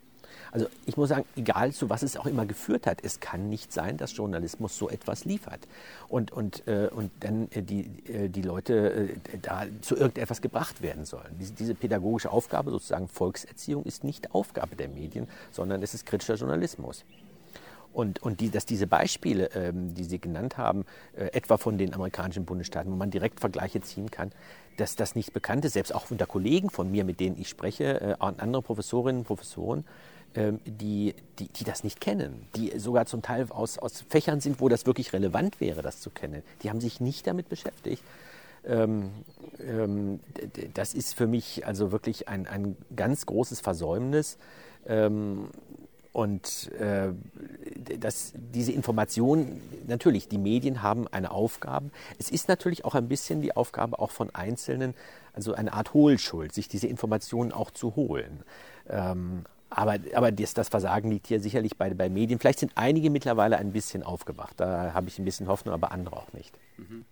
Also 0.52 0.68
ich 0.86 0.98
muss 0.98 1.10
sagen, 1.10 1.26
egal 1.38 1.72
zu 1.72 1.90
was 1.90 2.04
es 2.04 2.18
auch 2.18 2.26
immer 2.26 2.46
geführt 2.46 2.86
hat, 2.86 3.04
es 3.04 3.22
kann 3.22 3.50
nicht 3.50 3.72
sein, 3.72 3.98
dass 3.98 4.16
Journalismus 4.16 4.78
so 4.78 4.90
etwas 4.90 5.24
liefert 5.24 5.68
und, 6.10 6.32
und, 6.32 6.68
äh, 6.68 6.90
und 6.94 7.10
dann 7.22 7.50
äh, 7.52 7.62
die, 7.62 7.90
äh, 8.12 8.28
die 8.28 8.42
Leute 8.42 9.10
äh, 9.34 9.38
da 9.42 9.66
zu 9.82 9.96
irgendetwas 9.96 10.42
gebracht 10.42 10.82
werden 10.82 11.06
sollen. 11.06 11.36
Diese, 11.40 11.54
diese, 11.54 11.76
pädagogische 11.76 12.32
Aufgabe, 12.32 12.70
sozusagen 12.72 13.08
Volkserziehung, 13.08 13.86
ist 13.86 14.04
nicht 14.04 14.36
Aufgabe 14.36 14.76
der 14.76 14.90
Medien, 14.90 15.28
sondern 15.52 15.82
es 15.82 15.94
ist 15.94 16.06
kritischer 16.06 16.36
Journalismus. 16.36 17.06
Und, 17.94 18.24
und 18.24 18.40
die, 18.40 18.50
dass 18.50 18.66
diese 18.66 18.88
Beispiele, 18.88 19.48
ähm, 19.54 19.94
die 19.94 20.04
Sie 20.04 20.20
genannt 20.20 20.58
haben, 20.58 20.86
äh, 21.16 21.26
etwa 21.34 21.58
von 21.58 21.78
den 21.78 21.94
amerikanischen 21.94 22.46
Bundesstaaten, 22.46 22.92
wo 22.92 22.96
man 22.96 23.12
direkt 23.12 23.40
Vergleiche 23.40 23.82
ziehen 23.82 24.10
kann, 24.12 24.32
dass 24.78 24.96
das 24.96 25.16
nicht 25.16 25.34
bekannt 25.34 25.66
ist, 25.66 25.74
selbst 25.74 25.94
auch 25.94 26.10
unter 26.10 26.26
Kollegen 26.26 26.70
von 26.70 26.90
mir, 26.90 27.04
mit 27.04 27.20
denen 27.20 27.38
ich 27.38 27.50
spreche, 27.50 28.02
äh, 28.02 28.16
andere 28.20 28.62
Professorinnen 28.62 29.22
und 29.22 29.28
Professoren, 29.28 29.86
äh, 30.34 30.54
die, 30.66 31.16
die, 31.40 31.50
die 31.50 31.64
das 31.64 31.84
nicht 31.84 32.00
kennen, 32.00 32.48
die 32.56 32.80
sogar 32.80 33.06
zum 33.06 33.22
Teil 33.22 33.48
aus, 33.50 33.78
aus 33.78 34.06
Fächern 34.08 34.40
sind, 34.40 34.62
wo 34.62 34.70
das 34.70 34.86
wirklich 34.86 35.12
relevant 35.12 35.60
wäre, 35.60 35.82
das 35.82 36.00
zu 36.00 36.10
kennen. 36.10 36.44
Die 36.64 36.70
haben 36.70 36.80
sich 36.80 37.02
nicht 37.02 37.28
damit 37.28 37.50
beschäftigt. 37.50 38.04
Ähm, 38.64 39.12
ähm, 39.60 40.20
das 40.74 40.94
ist 40.94 41.16
für 41.16 41.28
mich 41.28 41.66
also 41.66 41.92
wirklich 41.92 42.30
ein, 42.30 42.48
ein 42.48 42.78
ganz 42.96 43.26
großes 43.26 43.60
Versäumnis. 43.60 44.38
Ähm, 44.86 45.50
und 46.14 46.72
äh, 46.74 47.14
dass 48.00 48.34
diese 48.36 48.72
Information, 48.72 49.62
natürlich, 49.88 50.28
die 50.28 50.38
Medien 50.38 50.82
haben 50.82 51.08
eine 51.08 51.32
Aufgabe. 51.32 51.90
Es 52.20 52.30
ist 52.30 52.50
natürlich 52.50 52.84
auch 52.84 52.96
ein 52.96 53.08
bisschen 53.08 53.42
die 53.42 53.56
Aufgabe 53.56 54.00
auch 54.00 54.12
von 54.12 54.34
Einzelnen, 54.36 54.94
also 55.34 55.54
eine 55.54 55.74
Art 55.74 55.94
Hohlschuld, 55.94 56.54
sich 56.54 56.68
diese 56.68 56.88
Informationen 56.88 57.52
auch 57.52 57.72
zu 57.72 57.96
holen. 57.96 58.44
Ähm, 58.90 59.46
aber, 59.70 59.96
aber 60.14 60.34
das, 60.34 60.54
das, 60.54 60.68
Versagen 60.68 61.10
liegt 61.12 61.28
hier 61.28 61.40
sicherlich 61.40 61.78
bei, 61.78 61.94
bei 61.94 62.10
Medien. 62.10 62.40
Vielleicht 62.40 62.60
sind 62.60 62.74
einige 62.76 63.10
mittlerweile 63.10 63.58
ein 63.58 63.72
bisschen 63.72 64.04
aufgewacht. 64.04 64.56
Da 64.58 64.94
habe 64.94 65.08
ich 65.08 65.18
ein 65.18 65.24
bisschen 65.24 65.48
Hoffnung, 65.48 65.74
aber 65.74 65.94
andere 65.94 66.18
auch 66.18 66.34
nicht. 66.34 66.54
Mhm. 66.78 67.06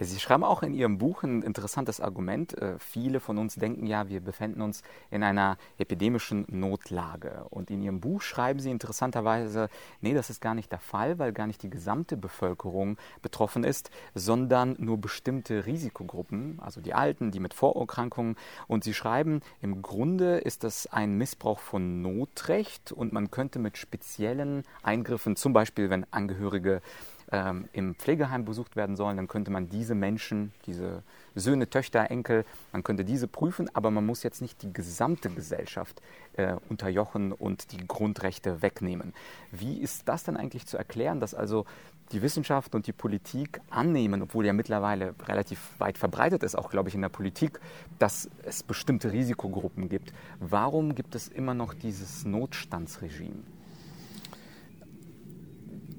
Sie 0.00 0.20
schreiben 0.20 0.44
auch 0.44 0.62
in 0.62 0.74
Ihrem 0.74 0.98
Buch 0.98 1.24
ein 1.24 1.42
interessantes 1.42 2.00
Argument. 2.00 2.56
Äh, 2.56 2.78
viele 2.78 3.18
von 3.18 3.36
uns 3.36 3.56
denken 3.56 3.84
ja, 3.86 4.08
wir 4.08 4.20
befinden 4.20 4.62
uns 4.62 4.82
in 5.10 5.24
einer 5.24 5.58
epidemischen 5.76 6.46
Notlage. 6.48 7.46
Und 7.50 7.68
in 7.70 7.82
Ihrem 7.82 8.00
Buch 8.00 8.22
schreiben 8.22 8.60
Sie 8.60 8.70
interessanterweise, 8.70 9.68
nee, 10.00 10.14
das 10.14 10.30
ist 10.30 10.40
gar 10.40 10.54
nicht 10.54 10.70
der 10.70 10.78
Fall, 10.78 11.18
weil 11.18 11.32
gar 11.32 11.48
nicht 11.48 11.64
die 11.64 11.70
gesamte 11.70 12.16
Bevölkerung 12.16 12.96
betroffen 13.22 13.64
ist, 13.64 13.90
sondern 14.14 14.76
nur 14.78 14.98
bestimmte 14.98 15.66
Risikogruppen, 15.66 16.60
also 16.60 16.80
die 16.80 16.94
Alten, 16.94 17.32
die 17.32 17.40
mit 17.40 17.52
Vorerkrankungen. 17.52 18.36
Und 18.68 18.84
Sie 18.84 18.94
schreiben, 18.94 19.40
im 19.60 19.82
Grunde 19.82 20.38
ist 20.38 20.62
das 20.62 20.86
ein 20.86 21.14
Missbrauch 21.14 21.58
von 21.58 22.02
Notrecht 22.02 22.92
und 22.92 23.12
man 23.12 23.32
könnte 23.32 23.58
mit 23.58 23.76
speziellen 23.76 24.62
Eingriffen, 24.84 25.34
zum 25.34 25.52
Beispiel 25.52 25.90
wenn 25.90 26.06
Angehörige 26.12 26.82
ähm, 27.32 27.68
im 27.72 27.94
Pflegeheim 27.94 28.44
besucht 28.44 28.76
werden 28.76 28.96
sollen, 28.96 29.16
dann 29.16 29.28
könnte 29.28 29.50
man 29.50 29.68
diese 29.68 29.94
Menschen, 29.94 30.52
diese 30.66 31.02
Söhne, 31.34 31.68
Töchter, 31.68 32.10
Enkel, 32.10 32.44
man 32.72 32.82
könnte 32.82 33.04
diese 33.04 33.28
prüfen, 33.28 33.68
aber 33.74 33.90
man 33.90 34.06
muss 34.06 34.22
jetzt 34.22 34.40
nicht 34.40 34.62
die 34.62 34.72
gesamte 34.72 35.30
Gesellschaft 35.30 36.00
äh, 36.34 36.54
unterjochen 36.68 37.32
und 37.32 37.72
die 37.72 37.86
Grundrechte 37.86 38.62
wegnehmen. 38.62 39.12
Wie 39.52 39.78
ist 39.78 40.08
das 40.08 40.24
denn 40.24 40.36
eigentlich 40.36 40.66
zu 40.66 40.76
erklären, 40.76 41.20
dass 41.20 41.34
also 41.34 41.66
die 42.12 42.22
Wissenschaft 42.22 42.74
und 42.74 42.86
die 42.86 42.92
Politik 42.92 43.60
annehmen, 43.70 44.22
obwohl 44.22 44.46
ja 44.46 44.52
mittlerweile 44.52 45.14
relativ 45.26 45.58
weit 45.78 45.98
verbreitet 45.98 46.42
ist, 46.42 46.56
auch 46.56 46.70
glaube 46.70 46.88
ich 46.88 46.94
in 46.94 47.02
der 47.02 47.10
Politik, 47.10 47.60
dass 47.98 48.30
es 48.42 48.62
bestimmte 48.62 49.12
Risikogruppen 49.12 49.88
gibt. 49.88 50.12
Warum 50.40 50.94
gibt 50.94 51.14
es 51.14 51.28
immer 51.28 51.54
noch 51.54 51.74
dieses 51.74 52.24
Notstandsregime? 52.24 53.57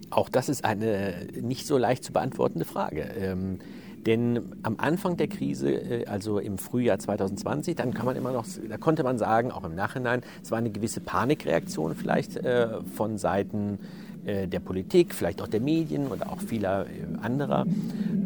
Auch 0.09 0.29
das 0.29 0.49
ist 0.49 0.65
eine 0.65 1.27
nicht 1.39 1.67
so 1.67 1.77
leicht 1.77 2.03
zu 2.03 2.13
beantwortende 2.13 2.65
Frage. 2.65 3.01
Ähm, 3.19 3.59
Denn 4.05 4.53
am 4.63 4.75
Anfang 4.77 5.17
der 5.17 5.27
Krise, 5.27 5.71
äh, 5.71 6.05
also 6.05 6.39
im 6.39 6.57
Frühjahr 6.57 6.99
2020, 6.99 7.75
dann 7.75 7.93
kann 7.93 8.05
man 8.05 8.15
immer 8.15 8.31
noch, 8.31 8.45
da 8.67 8.77
konnte 8.77 9.03
man 9.03 9.17
sagen, 9.17 9.51
auch 9.51 9.65
im 9.65 9.75
Nachhinein, 9.75 10.21
es 10.41 10.51
war 10.51 10.57
eine 10.57 10.69
gewisse 10.69 11.01
Panikreaktion 11.01 11.95
vielleicht 11.95 12.37
äh, 12.37 12.81
von 12.95 13.17
Seiten 13.17 13.79
der 14.25 14.59
Politik, 14.59 15.13
vielleicht 15.13 15.41
auch 15.41 15.47
der 15.47 15.61
Medien 15.61 16.07
oder 16.07 16.31
auch 16.31 16.41
vieler 16.41 16.85
anderer. 17.21 17.65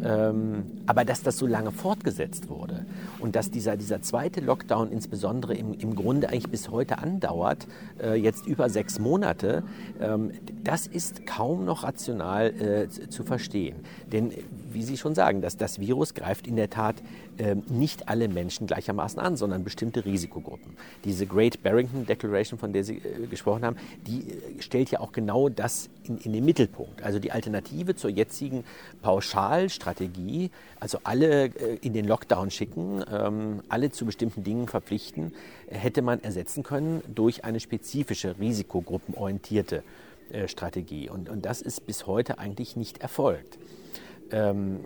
Ähm, 0.04 0.64
aber 0.86 1.04
dass 1.04 1.22
das 1.22 1.38
so 1.38 1.46
lange 1.46 1.70
fortgesetzt 1.72 2.48
wurde 2.50 2.84
und 3.20 3.36
dass 3.36 3.50
dieser, 3.50 3.76
dieser 3.76 4.02
zweite 4.02 4.40
Lockdown 4.40 4.90
insbesondere 4.90 5.54
im, 5.54 5.72
im 5.72 5.94
Grunde 5.94 6.28
eigentlich 6.28 6.50
bis 6.50 6.68
heute 6.70 6.98
andauert, 6.98 7.66
jetzt 8.16 8.46
über 8.46 8.68
sechs 8.68 8.98
Monate, 8.98 9.62
ähm, 10.00 10.32
das 10.62 10.86
ist 10.86 11.26
kaum 11.26 11.64
noch 11.64 11.84
rational 11.84 12.88
zu 13.08 13.22
verstehen. 13.22 13.76
Denn 14.12 14.32
wie 14.74 14.82
Sie 14.82 14.96
schon 14.96 15.14
sagen, 15.14 15.40
dass 15.40 15.56
das 15.56 15.80
Virus 15.80 16.14
greift 16.14 16.46
in 16.46 16.56
der 16.56 16.68
Tat 16.68 16.96
äh, 17.38 17.56
nicht 17.68 18.08
alle 18.08 18.28
Menschen 18.28 18.66
gleichermaßen 18.66 19.18
an, 19.18 19.36
sondern 19.36 19.64
bestimmte 19.64 20.04
Risikogruppen. 20.04 20.76
Diese 21.04 21.26
Great 21.26 21.62
Barrington 21.62 22.04
Declaration, 22.06 22.58
von 22.58 22.72
der 22.72 22.84
Sie 22.84 22.98
äh, 22.98 23.26
gesprochen 23.28 23.64
haben, 23.64 23.76
die 24.06 24.20
äh, 24.20 24.62
stellt 24.62 24.90
ja 24.90 25.00
auch 25.00 25.12
genau 25.12 25.48
das 25.48 25.88
in, 26.04 26.18
in, 26.18 26.32
den 26.32 26.44
Mittelpunkt. 26.44 27.02
Also 27.02 27.18
die 27.18 27.32
Alternative 27.32 27.94
zur 27.94 28.10
jetzigen 28.10 28.64
Pauschalstrategie, 29.00 30.50
also 30.80 30.98
alle 31.04 31.46
äh, 31.46 31.78
in 31.80 31.92
den 31.92 32.06
Lockdown 32.06 32.50
schicken, 32.50 33.02
ähm, 33.10 33.62
alle 33.68 33.90
zu 33.90 34.04
bestimmten 34.04 34.44
Dingen 34.44 34.68
verpflichten, 34.68 35.32
hätte 35.68 36.02
man 36.02 36.22
ersetzen 36.22 36.62
können 36.62 37.02
durch 37.14 37.44
eine 37.44 37.60
spezifische 37.60 38.38
risikogruppenorientierte 38.38 39.82
äh, 40.30 40.48
Strategie. 40.48 41.08
Und, 41.08 41.28
und 41.28 41.46
das 41.46 41.62
ist 41.62 41.86
bis 41.86 42.06
heute 42.06 42.38
eigentlich 42.38 42.76
nicht 42.76 42.98
erfolgt 42.98 43.58
ähm, 44.34 44.80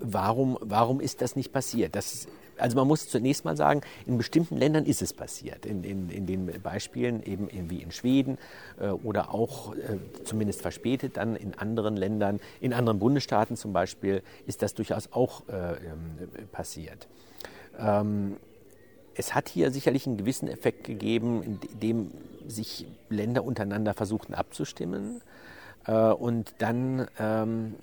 warum, 0.00 0.58
warum 0.60 1.00
ist 1.00 1.22
das 1.22 1.36
nicht 1.36 1.52
passiert? 1.52 1.96
Das, 1.96 2.26
also 2.58 2.76
man 2.76 2.86
muss 2.86 3.08
zunächst 3.08 3.44
mal 3.44 3.56
sagen, 3.56 3.80
in 4.06 4.18
bestimmten 4.18 4.56
Ländern 4.56 4.84
ist 4.84 5.02
es 5.02 5.12
passiert. 5.12 5.66
In, 5.66 5.82
in, 5.82 6.10
in 6.10 6.26
den 6.26 6.60
Beispielen 6.62 7.22
eben 7.22 7.48
wie 7.70 7.82
in 7.82 7.90
Schweden 7.90 8.38
äh, 8.78 8.88
oder 8.88 9.34
auch 9.34 9.74
äh, 9.74 9.98
zumindest 10.24 10.62
verspätet 10.62 11.16
dann 11.16 11.36
in 11.36 11.54
anderen 11.54 11.96
Ländern, 11.96 12.40
in 12.60 12.72
anderen 12.72 12.98
Bundesstaaten 12.98 13.56
zum 13.56 13.72
Beispiel, 13.72 14.22
ist 14.46 14.62
das 14.62 14.74
durchaus 14.74 15.12
auch 15.12 15.42
äh, 15.48 15.72
ähm, 15.72 16.48
passiert. 16.52 17.08
Ähm, 17.78 18.36
es 19.16 19.34
hat 19.34 19.48
hier 19.48 19.70
sicherlich 19.70 20.06
einen 20.06 20.16
gewissen 20.16 20.48
Effekt 20.48 20.84
gegeben, 20.84 21.42
in 21.42 21.58
dem 21.80 22.10
sich 22.46 22.86
Länder 23.08 23.44
untereinander 23.44 23.94
versuchten 23.94 24.34
abzustimmen 24.34 25.22
äh, 25.86 25.92
und 25.92 26.54
dann 26.58 27.06
ähm, 27.18 27.76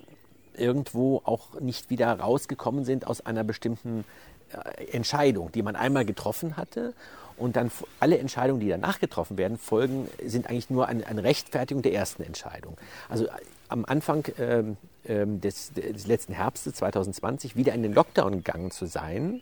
irgendwo 0.56 1.22
auch 1.24 1.60
nicht 1.60 1.90
wieder 1.90 2.12
rausgekommen 2.18 2.84
sind 2.84 3.06
aus 3.06 3.24
einer 3.24 3.44
bestimmten 3.44 4.04
äh, 4.52 4.84
Entscheidung, 4.92 5.50
die 5.52 5.62
man 5.62 5.76
einmal 5.76 6.04
getroffen 6.04 6.56
hatte. 6.56 6.94
Und 7.36 7.56
dann 7.56 7.70
alle 7.98 8.18
Entscheidungen, 8.18 8.60
die 8.60 8.68
danach 8.68 9.00
getroffen 9.00 9.38
werden, 9.38 9.58
folgen, 9.58 10.08
sind 10.24 10.48
eigentlich 10.48 10.70
nur 10.70 10.86
eine, 10.86 11.06
eine 11.06 11.24
Rechtfertigung 11.24 11.82
der 11.82 11.92
ersten 11.94 12.22
Entscheidung. 12.22 12.76
Also 13.08 13.26
äh, 13.26 13.30
am 13.68 13.84
Anfang 13.86 14.24
ähm, 14.38 14.76
ähm, 15.06 15.40
des, 15.40 15.72
des, 15.72 16.06
letzten 16.06 16.34
Herbstes 16.34 16.74
2020 16.74 17.56
wieder 17.56 17.72
in 17.72 17.82
den 17.82 17.94
Lockdown 17.94 18.32
gegangen 18.32 18.70
zu 18.70 18.86
sein, 18.86 19.40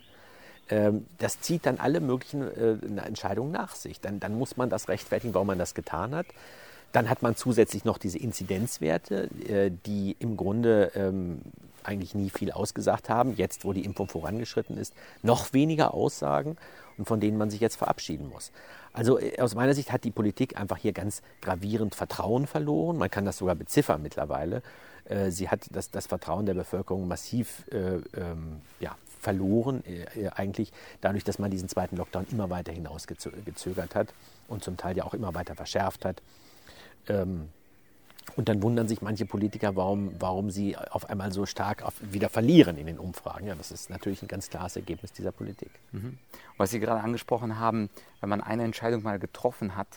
ähm, 0.69 1.05
das 1.17 1.41
zieht 1.41 1.65
dann 1.65 1.77
alle 1.77 1.99
möglichen 1.99 2.41
äh, 2.41 3.01
Entscheidungen 3.05 3.51
nach 3.51 3.75
sich. 3.75 3.99
Dann, 3.99 4.19
dann 4.19 4.35
muss 4.37 4.57
man 4.57 4.69
das 4.69 4.87
rechtfertigen, 4.87 5.33
warum 5.33 5.47
man 5.47 5.59
das 5.59 5.75
getan 5.75 6.15
hat. 6.15 6.27
Dann 6.91 7.09
hat 7.09 7.21
man 7.21 7.35
zusätzlich 7.35 7.85
noch 7.85 7.97
diese 7.97 8.17
Inzidenzwerte, 8.17 9.29
äh, 9.47 9.71
die 9.85 10.15
im 10.19 10.37
Grunde 10.37 10.91
ähm, 10.95 11.41
eigentlich 11.83 12.15
nie 12.15 12.29
viel 12.29 12.51
ausgesagt 12.51 13.09
haben. 13.09 13.35
Jetzt, 13.35 13.65
wo 13.65 13.73
die 13.73 13.85
Impfung 13.85 14.07
vorangeschritten 14.07 14.77
ist, 14.77 14.93
noch 15.23 15.53
weniger 15.53 15.93
Aussagen 15.93 16.57
und 16.97 17.07
von 17.07 17.19
denen 17.19 17.37
man 17.37 17.49
sich 17.49 17.59
jetzt 17.59 17.77
verabschieden 17.77 18.29
muss. 18.29 18.51
Also 18.93 19.19
äh, 19.19 19.39
aus 19.39 19.55
meiner 19.55 19.73
Sicht 19.73 19.91
hat 19.91 20.03
die 20.03 20.11
Politik 20.11 20.59
einfach 20.59 20.77
hier 20.77 20.93
ganz 20.93 21.21
gravierend 21.41 21.95
Vertrauen 21.95 22.47
verloren. 22.47 22.97
Man 22.97 23.09
kann 23.09 23.25
das 23.25 23.37
sogar 23.37 23.55
beziffern 23.55 24.01
mittlerweile. 24.01 24.61
Äh, 25.05 25.31
sie 25.31 25.49
hat 25.49 25.61
das, 25.71 25.91
das 25.91 26.07
Vertrauen 26.07 26.45
der 26.45 26.53
Bevölkerung 26.53 27.07
massiv 27.07 27.63
äh, 27.71 27.95
ähm, 28.19 28.61
ja, 28.79 28.95
verloren, 29.19 29.83
äh, 29.85 30.29
eigentlich 30.29 30.71
dadurch, 30.99 31.23
dass 31.23 31.39
man 31.39 31.51
diesen 31.51 31.69
zweiten 31.69 31.97
Lockdown 31.97 32.27
immer 32.31 32.49
weiter 32.49 32.71
hinausgezögert 32.71 33.95
hat 33.95 34.13
und 34.47 34.63
zum 34.63 34.77
Teil 34.77 34.97
ja 34.97 35.03
auch 35.03 35.13
immer 35.13 35.33
weiter 35.33 35.55
verschärft 35.55 36.05
hat. 36.05 36.21
Ähm, 37.07 37.49
und 38.35 38.47
dann 38.47 38.63
wundern 38.63 38.87
sich 38.87 39.01
manche 39.01 39.25
Politiker, 39.25 39.75
warum, 39.75 40.13
warum 40.19 40.51
sie 40.51 40.77
auf 40.77 41.09
einmal 41.09 41.31
so 41.31 41.45
stark 41.45 41.83
auf, 41.83 41.95
wieder 42.01 42.29
verlieren 42.29 42.77
in 42.77 42.85
den 42.85 42.97
Umfragen. 42.97 43.47
Ja, 43.47 43.55
das 43.55 43.71
ist 43.71 43.89
natürlich 43.89 44.21
ein 44.21 44.27
ganz 44.27 44.49
klares 44.49 44.75
Ergebnis 44.75 45.11
dieser 45.11 45.31
Politik. 45.31 45.71
Mhm. 45.91 46.17
Was 46.57 46.71
Sie 46.71 46.79
gerade 46.79 47.01
angesprochen 47.01 47.59
haben, 47.59 47.89
wenn 48.21 48.29
man 48.29 48.41
eine 48.41 48.63
Entscheidung 48.63 49.03
mal 49.03 49.19
getroffen 49.19 49.75
hat, 49.75 49.87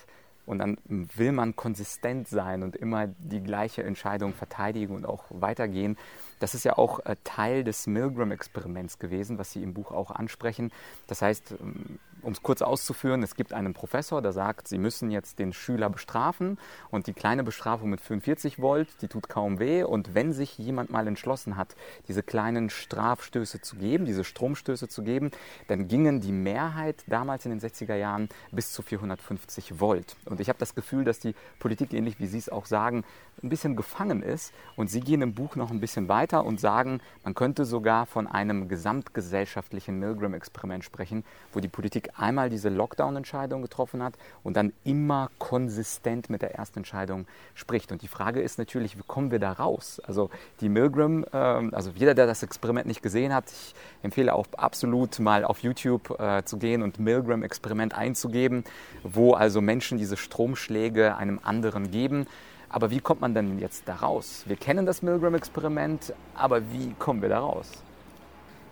und 0.47 0.59
dann 0.59 0.77
will 0.87 1.33
man 1.33 1.57
konsistent 1.57 2.29
sein 2.29 2.62
und 2.62 2.77
immer 2.77 3.07
die 3.07 3.40
gleiche 3.43 3.83
Entscheidung 3.83 4.35
verteidigen 4.35 4.95
und 4.95 5.07
auch 5.07 5.25
weitergehen. 5.31 5.97
Das 6.44 6.52
ist 6.52 6.64
ja 6.64 6.76
auch 6.76 7.00
äh, 7.07 7.16
Teil 7.24 7.64
des 7.64 7.87
Milgram-Experiments 7.87 8.98
gewesen, 8.98 9.38
was 9.38 9.52
Sie 9.52 9.62
im 9.62 9.72
Buch 9.72 9.92
auch 9.92 10.11
ansprechen. 10.11 10.72
Das 11.07 11.22
heißt, 11.22 11.54
ähm, 11.59 11.98
um 12.20 12.33
es 12.33 12.42
kurz 12.42 12.61
auszuführen, 12.61 13.22
es 13.22 13.35
gibt 13.35 13.54
einen 13.54 13.72
Professor, 13.72 14.20
der 14.20 14.33
sagt, 14.33 14.68
Sie 14.68 14.76
müssen 14.76 15.11
jetzt 15.11 15.38
den 15.38 15.54
Schüler 15.54 15.88
bestrafen 15.90 16.59
und 16.90 17.07
die 17.07 17.12
kleine 17.12 17.44
Bestrafung 17.44 17.88
mit 17.88 18.02
45 18.02 18.61
Volt, 18.61 18.88
die 19.00 19.09
tut 19.09 19.30
kaum 19.30 19.59
weh. 19.59 19.85
Und 19.85 20.14
wenn 20.14 20.35
sich 20.35 20.59
jemand 20.59 20.90
mal 20.90 21.07
entschlossen 21.07 21.57
hat, 21.57 21.76
diese 22.09 22.22
kleinen 22.22 22.68
Strafstöße 22.68 23.62
zu 23.62 23.76
geben, 23.76 24.04
diese 24.04 24.24
Stromstöße 24.24 24.88
zu 24.88 25.02
geben, 25.02 25.30
dann 25.66 25.88
gingen 25.88 26.20
die 26.20 26.33
Mehrheit 26.33 27.04
damals 27.07 27.46
in 27.46 27.52
den 27.52 27.61
60er 27.61 27.94
Jahren 27.94 28.28
bis 28.52 28.72
zu 28.72 28.83
450 28.83 29.80
Volt. 29.80 30.16
Und 30.26 30.40
ich 30.40 30.48
habe 30.48 30.59
das 30.59 30.74
Gefühl, 30.74 31.04
dass 31.04 31.20
die 31.20 31.35
Politik, 31.59 31.92
ähnlich 31.92 32.20
wie 32.20 32.26
Sie 32.26 32.38
es 32.38 32.48
auch 32.48 32.66
sagen, 32.66 33.04
ein 33.42 33.48
bisschen 33.48 33.76
gefangen 33.76 34.22
ist. 34.22 34.52
Und 34.76 34.88
Sie 34.88 35.00
gehen 35.00 35.22
im 35.22 35.35
Buch 35.35 35.57
noch 35.57 35.70
ein 35.70 35.80
bisschen 35.80 36.09
weiter 36.09 36.34
und 36.38 36.61
sagen, 36.61 37.01
man 37.23 37.35
könnte 37.35 37.64
sogar 37.64 38.07
von 38.07 38.27
einem 38.27 38.68
gesamtgesellschaftlichen 38.68 39.99
Milgram-Experiment 39.99 40.85
sprechen, 40.85 41.25
wo 41.53 41.61
die 41.61 41.68
Politik 41.68 42.11
einmal 42.16 42.51
diese 42.51 42.68
Lockdown-Entscheidung 42.68 43.62
getroffen 43.62 44.03
hat 44.03 44.14
und 44.42 44.57
dann 44.57 44.73
immer 44.85 45.31
konsistent 45.38 46.31
mit 46.31 46.42
der 46.42 46.55
ersten 46.55 46.81
Entscheidung 46.81 47.27
spricht. 47.55 47.92
Und 47.92 48.03
die 48.03 48.09
Frage 48.09 48.40
ist 48.40 48.59
natürlich, 48.59 48.99
wie 48.99 49.03
kommen 49.07 49.31
wir 49.31 49.38
da 49.38 49.53
raus? 49.53 50.01
Also 50.07 50.31
die 50.61 50.68
Milgram, 50.68 51.25
äh, 51.25 51.37
also 51.37 51.90
jeder, 51.94 52.14
der 52.14 52.27
das 52.27 52.42
Experiment 52.42 52.87
nicht 52.87 53.03
gesehen 53.03 53.35
hat, 53.35 53.51
ich 53.51 53.75
empfehle 54.03 54.35
auch 54.35 54.47
absolut 54.57 55.18
mal 55.18 55.44
auf 55.44 55.61
YouTube 55.61 56.18
äh, 56.20 56.44
zu 56.44 56.59
gehen 56.59 56.83
und 56.83 56.99
Milgram-Experiment 56.99 57.94
einzugeben, 57.94 58.64
wo 59.03 59.35
also 59.35 59.61
Menschen 59.61 59.99
diese 59.99 60.16
Stromschläge 60.16 61.16
einem 61.16 61.40
anderen 61.42 61.90
geben. 61.90 62.27
Aber 62.74 62.90
wie 62.90 62.98
kommt 62.98 63.20
man 63.20 63.34
denn 63.34 63.60
jetzt 63.60 63.84
da 63.87 63.94
raus? 63.94 64.42
Wir 64.46 64.56
kennen 64.56 64.84
das 64.84 65.00
Milgram-Experiment, 65.00 66.12
aber 66.34 66.72
wie 66.72 66.92
kommen 66.94 67.22
wir 67.22 67.28
da 67.28 67.38
raus? 67.38 67.70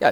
Ja, 0.00 0.10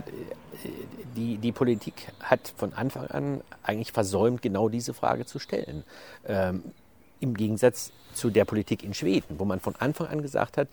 die, 1.16 1.38
die 1.38 1.50
Politik 1.50 2.07
hat 2.20 2.55
von 2.57 2.72
Anfang 2.72 3.09
an 3.09 3.40
eigentlich 3.64 3.90
versäumt, 3.90 4.42
genau 4.42 4.68
diese 4.68 4.94
Frage 4.94 5.26
zu 5.26 5.40
stellen. 5.40 5.83
Ähm, 6.24 6.62
Im 7.21 7.35
Gegensatz 7.35 7.93
zu 8.15 8.31
der 8.31 8.45
Politik 8.45 8.83
in 8.83 8.95
Schweden, 8.95 9.39
wo 9.39 9.45
man 9.45 9.61
von 9.61 9.75
Anfang 9.79 10.09
an 10.09 10.23
gesagt 10.23 10.57
hat, 10.57 10.69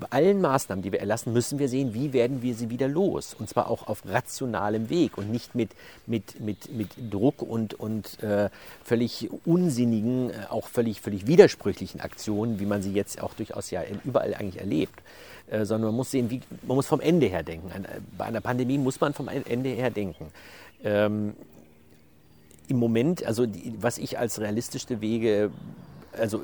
bei 0.00 0.06
allen 0.10 0.40
Maßnahmen, 0.40 0.82
die 0.82 0.92
wir 0.92 1.00
erlassen, 1.00 1.32
müssen 1.32 1.58
wir 1.58 1.68
sehen, 1.68 1.94
wie 1.94 2.12
werden 2.12 2.42
wir 2.42 2.54
sie 2.54 2.70
wieder 2.70 2.88
los. 2.88 3.34
Und 3.38 3.48
zwar 3.48 3.70
auch 3.70 3.86
auf 3.86 4.02
rationalem 4.06 4.90
Weg 4.90 5.18
und 5.18 5.30
nicht 5.30 5.54
mit, 5.54 5.70
mit, 6.06 6.40
mit, 6.40 6.72
mit 6.72 6.88
Druck 7.10 7.42
und, 7.42 7.74
und 7.74 8.22
äh, 8.22 8.50
völlig 8.82 9.30
unsinnigen, 9.44 10.30
äh, 10.30 10.34
auch 10.48 10.68
völlig, 10.68 11.00
völlig 11.00 11.26
widersprüchlichen 11.26 12.00
Aktionen, 12.00 12.60
wie 12.60 12.66
man 12.66 12.82
sie 12.82 12.92
jetzt 12.92 13.20
auch 13.20 13.34
durchaus 13.34 13.70
ja 13.70 13.82
überall 14.04 14.34
eigentlich 14.34 14.60
erlebt. 14.60 15.00
Äh, 15.50 15.66
sondern 15.66 15.90
man 15.90 15.96
muss 15.96 16.10
sehen, 16.10 16.30
wie, 16.30 16.40
man 16.62 16.76
muss 16.76 16.86
vom 16.86 17.00
Ende 17.00 17.26
her 17.26 17.42
denken. 17.42 17.70
bei 18.16 18.24
einer 18.24 18.40
Pandemie 18.40 18.78
muss 18.78 19.00
man 19.00 19.12
vom 19.12 19.28
Ende 19.28 19.68
her 19.70 19.90
denken. 19.90 20.26
Ähm, 20.82 21.34
Im 22.68 22.78
Moment, 22.78 23.24
also 23.24 23.46
die, 23.46 23.74
was 23.78 23.98
ich 23.98 24.18
als 24.18 24.40
realistischste 24.40 25.00
Wege 25.00 25.50
also 26.18 26.42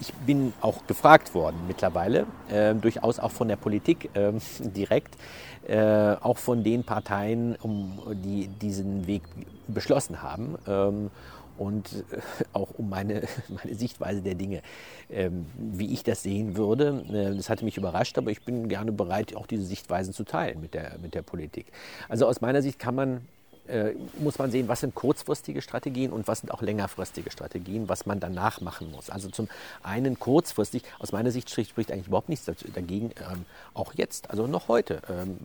ich 0.00 0.12
bin 0.14 0.52
auch 0.60 0.86
gefragt 0.86 1.34
worden 1.34 1.60
mittlerweile, 1.68 2.26
äh, 2.50 2.74
durchaus 2.74 3.18
auch 3.18 3.30
von 3.30 3.48
der 3.48 3.56
Politik 3.56 4.10
äh, 4.14 4.32
direkt, 4.60 5.16
äh, 5.66 6.16
auch 6.20 6.38
von 6.38 6.64
den 6.64 6.84
Parteien, 6.84 7.56
um, 7.62 8.00
die 8.24 8.48
diesen 8.48 9.06
Weg 9.06 9.22
beschlossen 9.68 10.22
haben. 10.22 10.58
Ähm, 10.66 11.10
und 11.58 12.04
äh, 12.10 12.18
auch 12.52 12.70
um 12.78 12.88
meine, 12.88 13.22
meine 13.48 13.74
Sichtweise 13.76 14.22
der 14.22 14.34
Dinge, 14.34 14.62
ähm, 15.08 15.46
wie 15.56 15.92
ich 15.92 16.02
das 16.02 16.22
sehen 16.22 16.56
würde. 16.56 17.04
Äh, 17.08 17.36
das 17.36 17.48
hatte 17.48 17.64
mich 17.64 17.76
überrascht, 17.76 18.18
aber 18.18 18.30
ich 18.30 18.42
bin 18.42 18.68
gerne 18.68 18.90
bereit, 18.90 19.36
auch 19.36 19.46
diese 19.46 19.64
Sichtweisen 19.64 20.12
zu 20.12 20.24
teilen 20.24 20.60
mit 20.60 20.74
der, 20.74 20.98
mit 21.00 21.14
der 21.14 21.22
Politik. 21.22 21.66
Also 22.08 22.26
aus 22.26 22.40
meiner 22.40 22.62
Sicht 22.62 22.80
kann 22.80 22.96
man 22.96 23.20
äh, 23.72 23.94
muss 24.18 24.38
man 24.38 24.50
sehen, 24.50 24.68
was 24.68 24.80
sind 24.80 24.94
kurzfristige 24.94 25.62
Strategien 25.62 26.12
und 26.12 26.28
was 26.28 26.40
sind 26.40 26.50
auch 26.50 26.60
längerfristige 26.60 27.30
Strategien, 27.30 27.88
was 27.88 28.04
man 28.06 28.20
danach 28.20 28.60
machen 28.60 28.90
muss. 28.90 29.08
Also 29.08 29.30
zum 29.30 29.48
einen 29.82 30.18
kurzfristig, 30.18 30.82
aus 30.98 31.12
meiner 31.12 31.30
Sicht 31.30 31.50
spricht 31.50 31.90
eigentlich 31.90 32.08
überhaupt 32.08 32.28
nichts 32.28 32.44
dagegen, 32.74 33.10
ähm, 33.30 33.46
auch 33.74 33.94
jetzt, 33.94 34.30
also 34.30 34.46
noch 34.46 34.68
heute, 34.68 35.00
ähm, 35.08 35.38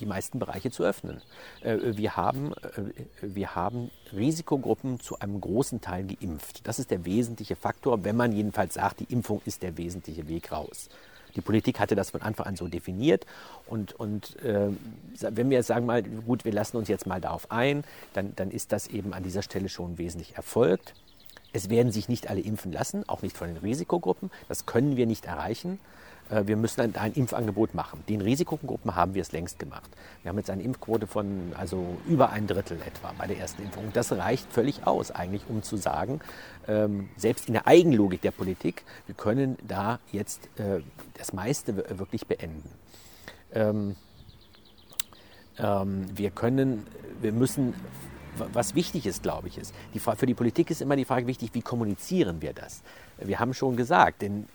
die 0.00 0.06
meisten 0.06 0.38
Bereiche 0.38 0.70
zu 0.70 0.82
öffnen. 0.82 1.20
Äh, 1.60 1.78
wir, 1.96 2.16
haben, 2.16 2.54
äh, 2.54 2.92
wir 3.20 3.54
haben 3.54 3.90
Risikogruppen 4.12 4.98
zu 5.00 5.18
einem 5.18 5.40
großen 5.40 5.80
Teil 5.80 6.04
geimpft. 6.04 6.66
Das 6.66 6.78
ist 6.78 6.90
der 6.90 7.04
wesentliche 7.04 7.56
Faktor, 7.56 8.04
wenn 8.04 8.16
man 8.16 8.32
jedenfalls 8.32 8.74
sagt, 8.74 9.00
die 9.00 9.12
Impfung 9.12 9.42
ist 9.44 9.62
der 9.62 9.76
wesentliche 9.76 10.26
Weg 10.28 10.52
raus. 10.52 10.88
Die 11.36 11.40
Politik 11.40 11.80
hatte 11.80 11.94
das 11.94 12.10
von 12.10 12.22
Anfang 12.22 12.46
an 12.46 12.56
so 12.56 12.68
definiert. 12.68 13.26
Und, 13.66 13.92
und 13.94 14.36
äh, 14.42 14.68
wenn 15.20 15.50
wir 15.50 15.58
jetzt 15.58 15.66
sagen 15.66 15.86
mal, 15.86 16.02
gut, 16.02 16.44
wir 16.44 16.52
lassen 16.52 16.76
uns 16.76 16.88
jetzt 16.88 17.06
mal 17.06 17.20
darauf 17.20 17.50
ein, 17.50 17.84
dann, 18.14 18.34
dann 18.36 18.50
ist 18.50 18.72
das 18.72 18.86
eben 18.88 19.12
an 19.14 19.22
dieser 19.22 19.42
Stelle 19.42 19.68
schon 19.68 19.98
wesentlich 19.98 20.36
erfolgt. 20.36 20.94
Es 21.52 21.68
werden 21.68 21.92
sich 21.92 22.08
nicht 22.08 22.30
alle 22.30 22.40
impfen 22.40 22.72
lassen, 22.72 23.08
auch 23.08 23.22
nicht 23.22 23.36
von 23.36 23.48
den 23.48 23.58
Risikogruppen. 23.58 24.30
Das 24.48 24.66
können 24.66 24.96
wir 24.96 25.06
nicht 25.06 25.26
erreichen. 25.26 25.78
Äh, 26.30 26.46
wir 26.46 26.56
müssen 26.56 26.80
ein, 26.80 26.96
ein, 26.96 27.12
Impfangebot 27.12 27.74
machen. 27.74 28.02
Den 28.08 28.20
Risikogruppen 28.20 28.94
haben 28.94 29.14
wir 29.14 29.22
es 29.22 29.32
längst 29.32 29.58
gemacht. 29.58 29.90
Wir 30.22 30.30
haben 30.30 30.38
jetzt 30.38 30.50
eine 30.50 30.62
Impfquote 30.62 31.06
von 31.06 31.52
also 31.56 31.96
über 32.06 32.30
ein 32.30 32.46
Drittel 32.46 32.78
etwa 32.86 33.12
bei 33.16 33.26
der 33.26 33.38
ersten 33.38 33.62
Impfung. 33.62 33.90
Das 33.92 34.12
reicht 34.12 34.50
völlig 34.52 34.86
aus 34.86 35.10
eigentlich, 35.10 35.42
um 35.48 35.62
zu 35.62 35.76
sagen, 35.76 36.20
ähm, 36.68 37.08
selbst 37.16 37.46
in 37.48 37.54
der 37.54 37.66
Eigenlogik 37.66 38.22
der 38.22 38.30
Politik, 38.30 38.84
wir 39.06 39.14
können 39.14 39.56
da 39.66 39.98
jetzt 40.10 40.48
äh, 40.58 40.80
das 41.14 41.32
meiste 41.32 41.76
wirklich 41.98 42.26
beenden. 42.26 42.70
Ähm, 43.52 43.96
ähm, 45.58 46.06
wir 46.14 46.30
können, 46.30 46.86
wir 47.20 47.32
müssen 47.32 47.74
was 48.34 48.74
wichtig 48.74 49.06
ist, 49.06 49.22
glaube 49.22 49.48
ich, 49.48 49.58
ist, 49.58 49.74
die, 49.92 49.98
für 49.98 50.26
die 50.26 50.32
Politik 50.32 50.70
ist 50.70 50.80
immer 50.80 50.96
die 50.96 51.04
Frage 51.04 51.26
wichtig, 51.26 51.50
wie 51.52 51.60
kommunizieren 51.60 52.40
wir 52.40 52.54
das? 52.54 52.82
Wir 53.18 53.38
haben 53.38 53.52
schon 53.52 53.76
gesagt, 53.76 54.22
denn 54.22 54.46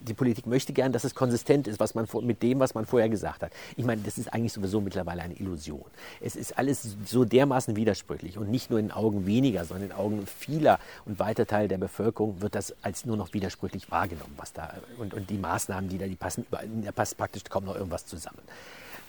die 0.00 0.14
Politik 0.14 0.46
möchte 0.46 0.72
gern, 0.72 0.92
dass 0.92 1.04
es 1.04 1.14
konsistent 1.14 1.66
ist, 1.66 1.80
was 1.80 1.94
man 1.94 2.06
mit 2.22 2.42
dem, 2.42 2.60
was 2.60 2.74
man 2.74 2.86
vorher 2.86 3.08
gesagt 3.08 3.42
hat. 3.42 3.52
Ich 3.76 3.84
meine, 3.84 4.02
das 4.02 4.18
ist 4.18 4.32
eigentlich 4.32 4.52
sowieso 4.52 4.80
mittlerweile 4.80 5.22
eine 5.22 5.34
Illusion. 5.34 5.84
Es 6.20 6.36
ist 6.36 6.58
alles 6.58 6.96
so 7.04 7.24
dermaßen 7.24 7.76
widersprüchlich 7.76 8.38
und 8.38 8.50
nicht 8.50 8.70
nur 8.70 8.78
in 8.78 8.88
den 8.88 8.92
Augen 8.92 9.26
weniger, 9.26 9.64
sondern 9.64 9.84
in 9.84 9.88
den 9.90 9.98
Augen 9.98 10.26
vieler 10.26 10.78
und 11.04 11.18
weiter 11.18 11.46
Teil 11.46 11.68
der 11.68 11.78
Bevölkerung 11.78 12.40
wird 12.40 12.54
das 12.54 12.74
als 12.82 13.04
nur 13.04 13.16
noch 13.16 13.32
widersprüchlich 13.34 13.90
wahrgenommen, 13.90 14.34
was 14.36 14.52
da 14.52 14.74
und, 14.98 15.14
und 15.14 15.30
die 15.30 15.38
Maßnahmen, 15.38 15.88
die 15.88 15.98
da, 15.98 16.06
die 16.06 16.16
passen 16.16 16.46
da 16.50 16.92
passt 16.92 17.16
praktisch 17.16 17.44
kaum 17.48 17.64
noch 17.64 17.74
irgendwas 17.74 18.06
zusammen. 18.06 18.38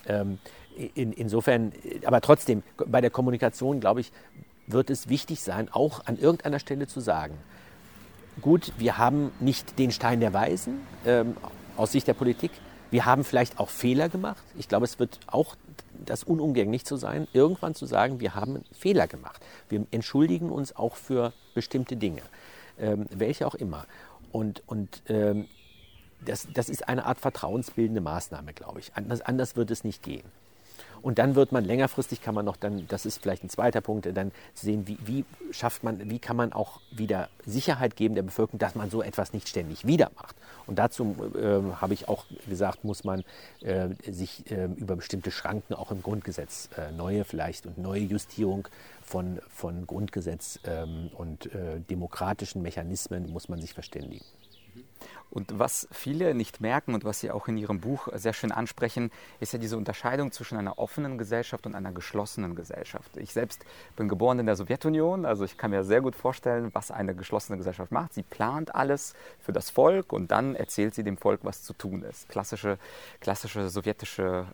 Ähm, 0.07 0.39
in, 0.95 1.13
insofern, 1.13 1.71
aber 2.05 2.21
trotzdem, 2.21 2.63
bei 2.87 3.01
der 3.01 3.09
Kommunikation, 3.09 3.79
glaube 3.79 4.01
ich, 4.01 4.11
wird 4.67 4.89
es 4.89 5.09
wichtig 5.09 5.41
sein, 5.41 5.69
auch 5.71 6.05
an 6.05 6.17
irgendeiner 6.17 6.59
Stelle 6.59 6.87
zu 6.87 6.99
sagen, 6.99 7.37
gut, 8.41 8.73
wir 8.77 8.97
haben 8.97 9.31
nicht 9.39 9.77
den 9.79 9.91
Stein 9.91 10.19
der 10.19 10.33
Weisen 10.33 10.81
ähm, 11.05 11.35
aus 11.77 11.91
Sicht 11.91 12.07
der 12.07 12.13
Politik. 12.13 12.51
Wir 12.91 13.05
haben 13.05 13.23
vielleicht 13.23 13.59
auch 13.59 13.69
Fehler 13.69 14.09
gemacht. 14.09 14.43
Ich 14.57 14.67
glaube, 14.67 14.85
es 14.85 14.99
wird 14.99 15.19
auch 15.27 15.55
das 16.05 16.23
unumgänglich 16.23 16.85
zu 16.85 16.95
sein, 16.95 17.27
irgendwann 17.33 17.75
zu 17.75 17.85
sagen, 17.85 18.19
wir 18.19 18.35
haben 18.35 18.63
Fehler 18.71 19.07
gemacht. 19.07 19.41
Wir 19.69 19.85
entschuldigen 19.91 20.49
uns 20.51 20.75
auch 20.75 20.95
für 20.95 21.33
bestimmte 21.55 21.95
Dinge, 21.95 22.21
ähm, 22.77 23.07
welche 23.09 23.47
auch 23.47 23.55
immer. 23.55 23.85
Und, 24.31 24.63
und 24.67 25.03
ähm, 25.07 25.47
das, 26.25 26.47
das 26.53 26.69
ist 26.69 26.87
eine 26.87 27.05
Art 27.05 27.19
vertrauensbildende 27.19 28.01
Maßnahme, 28.01 28.53
glaube 28.53 28.79
ich. 28.79 28.91
Anders, 28.95 29.21
anders 29.21 29.55
wird 29.55 29.71
es 29.71 29.83
nicht 29.83 30.03
gehen. 30.03 30.23
Und 31.03 31.19
dann 31.19 31.35
wird 31.35 31.51
man 31.51 31.65
längerfristig 31.65 32.21
kann 32.21 32.33
man 32.33 32.45
noch 32.45 32.55
dann, 32.55 32.87
das 32.87 33.05
ist 33.05 33.21
vielleicht 33.21 33.43
ein 33.43 33.49
zweiter 33.49 33.81
Punkt, 33.81 34.07
dann 34.15 34.31
sehen, 34.53 34.87
wie, 34.87 34.97
wie 35.05 35.25
schafft 35.51 35.83
man, 35.83 36.09
wie 36.09 36.17
kann 36.17 36.37
man 36.37 36.53
auch 36.53 36.79
wieder 36.91 37.29
Sicherheit 37.45 37.97
geben 37.97 38.15
der 38.15 38.23
Bevölkerung, 38.23 38.57
dass 38.57 38.73
man 38.73 38.89
so 38.89 39.03
etwas 39.03 39.33
nicht 39.33 39.49
ständig 39.49 39.85
wieder 39.85 40.11
macht. 40.15 40.35
Und 40.65 40.79
dazu 40.79 41.15
äh, 41.35 41.75
habe 41.75 41.93
ich 41.93 42.07
auch 42.07 42.23
gesagt, 42.47 42.85
muss 42.85 43.03
man 43.03 43.25
äh, 43.61 43.89
sich 44.09 44.49
äh, 44.49 44.69
über 44.77 44.95
bestimmte 44.95 45.29
Schranken 45.29 45.73
auch 45.73 45.91
im 45.91 46.01
Grundgesetz, 46.01 46.69
äh, 46.77 46.93
neue 46.93 47.25
vielleicht 47.25 47.65
und 47.65 47.77
neue 47.77 48.01
Justierung 48.01 48.69
von, 49.01 49.39
von 49.49 49.85
Grundgesetz 49.85 50.59
ähm, 50.63 51.09
und 51.17 51.53
äh, 51.53 51.81
demokratischen 51.81 52.61
Mechanismen 52.61 53.29
muss 53.29 53.49
man 53.49 53.59
sich 53.59 53.73
verständigen. 53.73 54.25
Und 55.33 55.57
was 55.57 55.87
viele 55.91 56.35
nicht 56.35 56.61
merken 56.61 56.93
und 56.93 57.05
was 57.05 57.19
Sie 57.19 57.31
auch 57.31 57.47
in 57.47 57.57
Ihrem 57.57 57.79
Buch 57.79 58.07
sehr 58.13 58.33
schön 58.33 58.51
ansprechen, 58.51 59.09
ist 59.39 59.51
ja 59.51 59.57
diese 59.57 59.77
Unterscheidung 59.77 60.31
zwischen 60.31 60.59
einer 60.59 60.77
offenen 60.77 61.17
Gesellschaft 61.17 61.65
und 61.65 61.73
einer 61.73 61.91
geschlossenen 61.91 62.53
Gesellschaft. 62.53 63.17
Ich 63.17 63.33
selbst 63.33 63.65
bin 63.95 64.07
geboren 64.07 64.37
in 64.37 64.45
der 64.45 64.55
Sowjetunion, 64.55 65.25
also 65.25 65.43
ich 65.43 65.57
kann 65.57 65.71
mir 65.71 65.83
sehr 65.83 66.01
gut 66.01 66.15
vorstellen, 66.15 66.69
was 66.73 66.91
eine 66.91 67.15
geschlossene 67.15 67.57
Gesellschaft 67.57 67.91
macht. 67.91 68.13
Sie 68.13 68.21
plant 68.21 68.75
alles 68.75 69.15
für 69.39 69.53
das 69.53 69.71
Volk 69.71 70.13
und 70.13 70.29
dann 70.29 70.55
erzählt 70.55 70.93
sie 70.93 71.03
dem 71.03 71.17
Volk, 71.17 71.39
was 71.41 71.63
zu 71.63 71.73
tun 71.73 72.03
ist. 72.03 72.29
Klassische, 72.29 72.77
klassische 73.19 73.69
sowjetische 73.69 74.45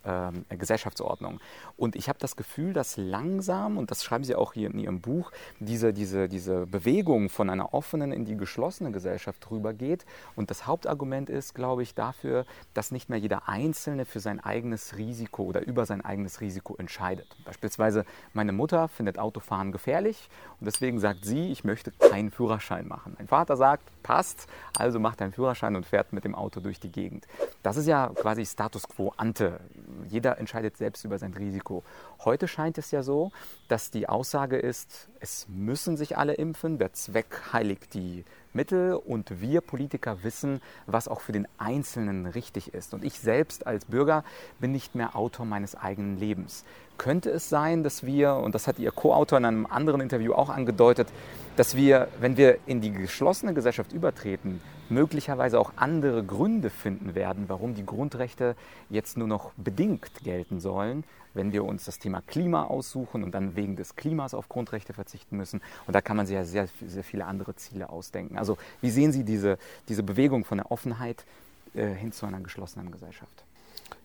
äh, 0.49 0.55
Gesellschaftsordnung. 0.55 1.41
Und 1.75 1.97
ich 1.97 2.07
habe 2.07 2.19
das 2.19 2.37
Gefühl, 2.37 2.71
dass 2.71 2.95
langsam, 2.95 3.77
und 3.77 3.91
das 3.91 4.01
schreiben 4.01 4.23
Sie 4.23 4.33
auch 4.33 4.53
hier 4.53 4.69
in 4.69 4.79
Ihrem 4.79 5.01
Buch, 5.01 5.31
diese, 5.59 5.91
diese, 5.91 6.29
diese 6.29 6.65
Bewegung 6.67 7.27
von 7.27 7.49
einer 7.49 7.73
offenen 7.73 8.13
in 8.13 8.23
die 8.23 8.37
geschlossene 8.37 8.91
Gesellschaft 8.91 9.51
rübergeht 9.51 10.05
und 10.37 10.49
das 10.49 10.68
Hauptargument 10.69 11.29
ist, 11.29 11.53
glaube 11.53 11.83
ich, 11.83 11.93
dafür, 11.93 12.45
dass 12.73 12.91
nicht 12.91 13.09
mehr 13.09 13.19
jeder 13.19 13.49
Einzelne 13.49 14.05
für 14.05 14.19
sein 14.19 14.39
eigenes 14.39 14.95
Risiko 14.97 15.43
oder 15.43 15.65
über 15.65 15.85
sein 15.85 16.03
eigenes 16.05 16.39
Risiko 16.39 16.75
entscheidet. 16.77 17.27
Beispielsweise 17.43 18.05
meine 18.33 18.53
Mutter 18.53 18.87
findet 18.87 19.19
Autofahren 19.19 19.71
gefährlich 19.71 20.29
und 20.59 20.65
deswegen 20.65 20.99
sagt 20.99 21.25
sie, 21.25 21.51
ich 21.51 21.63
möchte 21.63 21.91
keinen 21.91 22.31
Führerschein 22.31 22.87
machen. 22.87 23.15
Mein 23.17 23.27
Vater 23.27 23.57
sagt, 23.57 23.83
passt, 24.03 24.47
also 24.77 24.99
macht 24.99 25.21
einen 25.21 25.33
Führerschein 25.33 25.75
und 25.75 25.85
fährt 25.85 26.13
mit 26.13 26.23
dem 26.23 26.35
Auto 26.35 26.59
durch 26.61 26.79
die 26.79 26.91
Gegend. 26.91 27.27
Das 27.63 27.75
ist 27.75 27.87
ja 27.87 28.11
quasi 28.15 28.45
Status 28.45 28.87
quo 28.87 29.13
ante. 29.17 29.59
Jeder 30.07 30.37
entscheidet 30.37 30.77
selbst 30.77 31.03
über 31.03 31.17
sein 31.17 31.33
Risiko. 31.33 31.83
Heute 32.23 32.47
scheint 32.47 32.77
es 32.77 32.91
ja 32.91 33.03
so, 33.03 33.31
dass 33.67 33.91
die 33.91 34.07
Aussage 34.07 34.57
ist, 34.57 35.09
es 35.19 35.47
müssen 35.49 35.97
sich 35.97 36.17
alle 36.17 36.33
impfen, 36.33 36.77
der 36.77 36.93
Zweck 36.93 37.53
heiligt 37.53 37.93
die 37.93 38.23
Mittel 38.53 38.93
und 38.93 39.41
wir 39.41 39.61
Politiker 39.61 40.23
wissen, 40.23 40.61
was 40.85 41.07
auch 41.07 41.21
für 41.21 41.31
den 41.31 41.47
Einzelnen 41.57 42.25
richtig 42.25 42.73
ist. 42.73 42.93
Und 42.93 43.03
ich 43.03 43.19
selbst 43.19 43.67
als 43.67 43.85
Bürger 43.85 44.23
bin 44.59 44.71
nicht 44.71 44.95
mehr 44.95 45.15
Autor 45.15 45.45
meines 45.45 45.75
eigenen 45.75 46.17
Lebens. 46.17 46.65
Könnte 46.99 47.31
es 47.31 47.47
sein, 47.47 47.81
dass 47.81 48.05
wir, 48.05 48.35
und 48.35 48.53
das 48.53 48.67
hat 48.67 48.77
Ihr 48.77 48.91
Co-Autor 48.91 49.37
in 49.37 49.45
einem 49.45 49.65
anderen 49.65 50.01
Interview 50.01 50.33
auch 50.33 50.49
angedeutet, 50.49 51.07
dass 51.55 51.75
wir, 51.75 52.09
wenn 52.19 52.35
wir 52.35 52.59
in 52.67 52.81
die 52.81 52.91
geschlossene 52.91 53.53
Gesellschaft 53.53 53.93
übertreten, 53.93 54.61
möglicherweise 54.89 55.59
auch 55.59 55.71
andere 55.77 56.23
Gründe 56.23 56.69
finden 56.69 57.15
werden, 57.15 57.45
warum 57.47 57.73
die 57.73 57.85
Grundrechte 57.85 58.55
jetzt 58.89 59.17
nur 59.17 59.29
noch 59.29 59.51
bedingt 59.55 60.11
gelten 60.25 60.59
sollen, 60.59 61.05
wenn 61.33 61.53
wir 61.53 61.63
uns 61.63 61.85
das 61.85 61.99
Thema 61.99 62.21
Klima 62.27 62.65
aussuchen 62.65 63.23
und 63.23 63.31
dann 63.31 63.55
wegen 63.55 63.77
des 63.77 63.95
Klimas 63.95 64.33
auf 64.33 64.49
Grundrechte 64.49 64.93
verzichten 64.93 65.37
müssen. 65.37 65.61
Und 65.87 65.93
da 65.93 66.01
kann 66.01 66.17
man 66.17 66.25
sich 66.25 66.35
ja 66.35 66.43
sehr, 66.43 66.67
sehr 66.85 67.05
viele 67.05 67.25
andere 67.25 67.55
Ziele 67.55 67.89
ausdenken. 67.89 68.37
Also 68.37 68.57
wie 68.81 68.89
sehen 68.89 69.13
Sie 69.13 69.23
diese, 69.23 69.57
diese 69.87 70.03
Bewegung 70.03 70.43
von 70.43 70.57
der 70.57 70.69
Offenheit 70.69 71.23
äh, 71.75 71.93
hin 71.93 72.11
zu 72.11 72.25
einer 72.25 72.41
geschlossenen 72.41 72.91
Gesellschaft? 72.91 73.45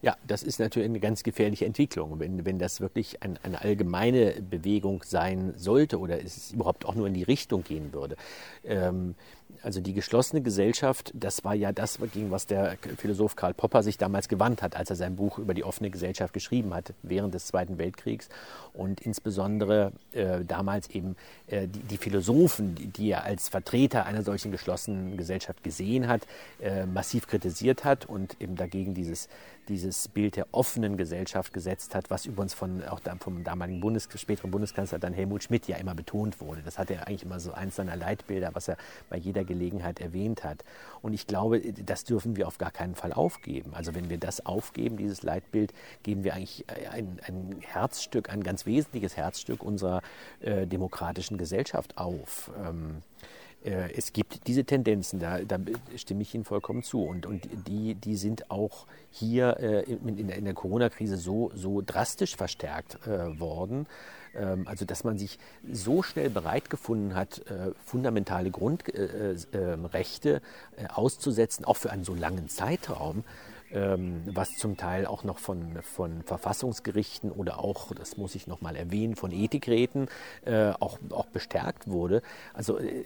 Ja, 0.02 0.16
das 0.26 0.42
ist 0.42 0.58
natürlich 0.58 0.88
eine 0.88 1.00
ganz 1.00 1.22
gefährliche 1.22 1.64
Entwicklung. 1.64 2.20
Wenn, 2.20 2.44
wenn 2.44 2.58
das 2.58 2.80
wirklich 2.80 3.22
ein, 3.22 3.38
eine 3.42 3.62
allgemeine 3.62 4.34
Bewegung 4.42 5.02
sein 5.04 5.54
sollte 5.56 5.98
oder 5.98 6.22
es 6.22 6.52
überhaupt 6.52 6.84
auch 6.84 6.94
nur 6.94 7.06
in 7.06 7.14
die 7.14 7.22
Richtung 7.22 7.64
gehen 7.64 7.92
würde. 7.92 8.16
Ähm, 8.64 9.14
also 9.62 9.80
die 9.80 9.94
geschlossene 9.94 10.42
Gesellschaft, 10.42 11.12
das 11.14 11.44
war 11.44 11.54
ja 11.54 11.72
das, 11.72 11.98
gegen 12.12 12.30
was 12.30 12.46
der 12.46 12.76
Philosoph 12.96 13.36
Karl 13.36 13.54
Popper 13.54 13.82
sich 13.82 13.98
damals 13.98 14.28
gewandt 14.28 14.62
hat, 14.62 14.76
als 14.76 14.90
er 14.90 14.96
sein 14.96 15.16
Buch 15.16 15.38
über 15.38 15.54
die 15.54 15.64
offene 15.64 15.90
Gesellschaft 15.90 16.32
geschrieben 16.32 16.74
hat, 16.74 16.92
während 17.02 17.34
des 17.34 17.46
Zweiten 17.46 17.78
Weltkriegs. 17.78 18.28
Und 18.72 19.00
insbesondere 19.00 19.92
äh, 20.12 20.44
damals 20.44 20.90
eben 20.90 21.16
äh, 21.46 21.68
die, 21.68 21.80
die, 21.80 21.96
Philosophen, 21.96 22.74
die, 22.74 22.86
die, 22.86 23.10
er 23.10 23.24
als 23.24 23.48
Vertreter 23.48 24.06
einer 24.06 24.22
solchen 24.22 24.50
geschlossenen 24.50 25.16
Gesellschaft 25.16 25.62
gesehen 25.62 26.08
hat, 26.08 26.26
äh, 26.60 26.86
massiv 26.86 27.26
kritisiert 27.26 27.84
hat 27.84 28.06
und 28.06 28.40
eben 28.40 28.56
dagegen 28.56 28.94
dieses 28.94 29.28
dieses 29.68 30.08
Bild 30.08 30.36
der 30.36 30.46
offenen 30.52 30.96
Gesellschaft 30.96 31.52
gesetzt 31.52 31.94
hat, 31.94 32.10
was 32.10 32.26
übrigens 32.26 32.54
von, 32.54 32.82
auch 32.84 33.00
vom 33.20 33.44
damaligen 33.44 33.80
Bundes, 33.80 34.08
späteren 34.14 34.50
Bundeskanzler 34.50 34.98
dann 34.98 35.12
Helmut 35.12 35.44
Schmidt 35.44 35.66
ja 35.68 35.76
immer 35.76 35.94
betont 35.94 36.40
wurde. 36.40 36.62
Das 36.64 36.78
hat 36.78 36.90
er 36.90 37.06
eigentlich 37.06 37.22
immer 37.22 37.40
so 37.40 37.52
eins 37.52 37.76
seiner 37.76 37.96
Leitbilder, 37.96 38.50
was 38.52 38.68
er 38.68 38.76
bei 39.08 39.16
jeder 39.16 39.43
Gelegenheit 39.44 40.00
erwähnt 40.00 40.44
hat. 40.44 40.64
Und 41.02 41.12
ich 41.12 41.26
glaube, 41.26 41.60
das 41.60 42.04
dürfen 42.04 42.36
wir 42.36 42.46
auf 42.46 42.58
gar 42.58 42.70
keinen 42.70 42.94
Fall 42.94 43.12
aufgeben. 43.12 43.74
Also 43.74 43.94
wenn 43.94 44.10
wir 44.10 44.18
das 44.18 44.44
aufgeben, 44.44 44.96
dieses 44.96 45.22
Leitbild, 45.22 45.72
geben 46.02 46.24
wir 46.24 46.34
eigentlich 46.34 46.64
ein, 46.90 47.20
ein 47.26 47.56
Herzstück, 47.60 48.30
ein 48.30 48.42
ganz 48.42 48.66
wesentliches 48.66 49.16
Herzstück 49.16 49.62
unserer 49.62 50.02
äh, 50.40 50.66
demokratischen 50.66 51.38
Gesellschaft 51.38 51.98
auf. 51.98 52.50
Ähm, 52.64 53.02
äh, 53.22 53.43
es 53.64 54.12
gibt 54.12 54.46
diese 54.46 54.64
Tendenzen, 54.64 55.20
da, 55.20 55.38
da, 55.40 55.58
stimme 55.96 56.22
ich 56.22 56.34
Ihnen 56.34 56.44
vollkommen 56.44 56.82
zu. 56.82 57.02
Und, 57.02 57.24
und 57.24 57.48
die, 57.66 57.94
die 57.94 58.16
sind 58.16 58.50
auch 58.50 58.86
hier 59.10 59.56
äh, 59.58 59.82
in, 59.84 60.18
in, 60.18 60.44
der, 60.44 60.54
Corona-Krise 60.54 61.16
so, 61.16 61.50
so 61.54 61.82
drastisch 61.84 62.36
verstärkt 62.36 63.06
äh, 63.06 63.38
worden. 63.40 63.86
Ähm, 64.34 64.66
also, 64.66 64.84
dass 64.84 65.04
man 65.04 65.18
sich 65.18 65.38
so 65.70 66.02
schnell 66.02 66.30
bereit 66.30 66.70
gefunden 66.70 67.14
hat, 67.14 67.38
äh, 67.50 67.72
fundamentale 67.84 68.50
Grundrechte 68.50 70.42
äh, 70.76 70.82
äh, 70.82 70.88
auszusetzen, 70.88 71.64
auch 71.64 71.76
für 71.76 71.90
einen 71.90 72.04
so 72.04 72.14
langen 72.14 72.48
Zeitraum 72.48 73.24
was 73.70 74.56
zum 74.56 74.76
Teil 74.76 75.06
auch 75.06 75.24
noch 75.24 75.38
von, 75.38 75.82
von 75.82 76.22
Verfassungsgerichten 76.22 77.32
oder 77.32 77.58
auch, 77.58 77.92
das 77.92 78.16
muss 78.16 78.36
ich 78.36 78.46
nochmal 78.46 78.76
erwähnen, 78.76 79.16
von 79.16 79.32
Ethikräten 79.32 80.08
äh, 80.44 80.70
auch, 80.78 80.98
auch 81.10 81.26
bestärkt 81.26 81.88
wurde. 81.88 82.22
Also 82.52 82.78
äh, 82.78 83.04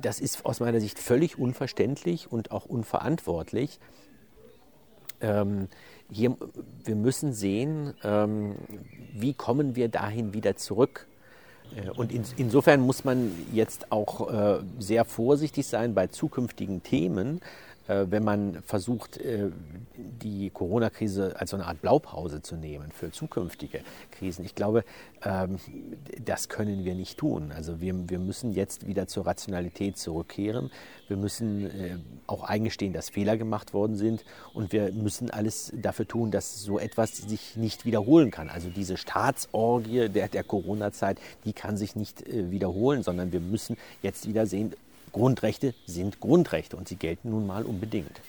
das 0.00 0.20
ist 0.20 0.44
aus 0.44 0.60
meiner 0.60 0.80
Sicht 0.80 0.98
völlig 0.98 1.38
unverständlich 1.38 2.30
und 2.30 2.50
auch 2.50 2.66
unverantwortlich. 2.66 3.78
Ähm, 5.20 5.68
hier, 6.10 6.36
wir 6.84 6.96
müssen 6.96 7.32
sehen, 7.32 7.94
ähm, 8.02 8.56
wie 9.14 9.32
kommen 9.32 9.76
wir 9.76 9.88
dahin 9.88 10.34
wieder 10.34 10.56
zurück. 10.56 11.06
Äh, 11.76 11.90
und 11.90 12.12
in, 12.12 12.24
insofern 12.36 12.80
muss 12.80 13.04
man 13.04 13.32
jetzt 13.52 13.92
auch 13.92 14.30
äh, 14.30 14.60
sehr 14.78 15.04
vorsichtig 15.04 15.66
sein 15.66 15.94
bei 15.94 16.08
zukünftigen 16.08 16.82
Themen, 16.82 17.40
wenn 18.08 18.22
man 18.22 18.62
versucht, 18.62 19.16
äh, 19.18 19.50
die 19.96 20.50
Corona-Krise 20.50 21.34
als 21.38 21.50
so 21.50 21.56
eine 21.56 21.66
Art 21.66 21.80
Blaupause 21.82 22.40
zu 22.40 22.56
nehmen 22.56 22.92
für 22.92 23.10
zukünftige 23.10 23.80
Krisen. 24.12 24.44
Ich 24.44 24.54
glaube, 24.54 24.84
ähm, 25.24 25.58
das 26.24 26.48
können 26.48 26.84
wir 26.84 26.94
nicht 26.94 27.18
tun. 27.18 27.52
Also 27.52 27.80
wir, 27.80 28.08
wir 28.08 28.18
müssen 28.18 28.52
jetzt 28.52 28.86
wieder 28.86 29.08
zur 29.08 29.26
Rationalität 29.26 29.98
zurückkehren. 29.98 30.70
Wir 31.08 31.16
müssen 31.16 31.66
äh, 31.66 31.96
auch 32.26 32.44
eingestehen, 32.44 32.92
dass 32.92 33.10
Fehler 33.10 33.36
gemacht 33.36 33.74
worden 33.74 33.96
sind. 33.96 34.24
Und 34.54 34.72
wir 34.72 34.92
müssen 34.92 35.30
alles 35.30 35.72
dafür 35.74 36.06
tun, 36.06 36.30
dass 36.30 36.62
so 36.62 36.78
etwas 36.78 37.16
sich 37.16 37.56
nicht 37.56 37.84
wiederholen 37.84 38.30
kann. 38.30 38.48
Also 38.48 38.68
diese 38.68 38.96
Staatsorgie 38.96 40.08
der, 40.08 40.28
der 40.28 40.44
Corona-Zeit, 40.44 41.18
die 41.44 41.52
kann 41.52 41.76
sich 41.76 41.96
nicht 41.96 42.24
wiederholen, 42.26 43.02
sondern 43.02 43.32
wir 43.32 43.40
müssen 43.40 43.76
jetzt 44.02 44.28
wieder 44.28 44.46
sehen, 44.46 44.74
Grundrechte 45.12 45.74
sind 45.86 46.20
Grundrechte 46.20 46.76
und 46.76 46.88
sie 46.88 46.96
gelten 46.96 47.30
nun 47.30 47.46
mal 47.46 47.64
unbedingt. 47.64 48.20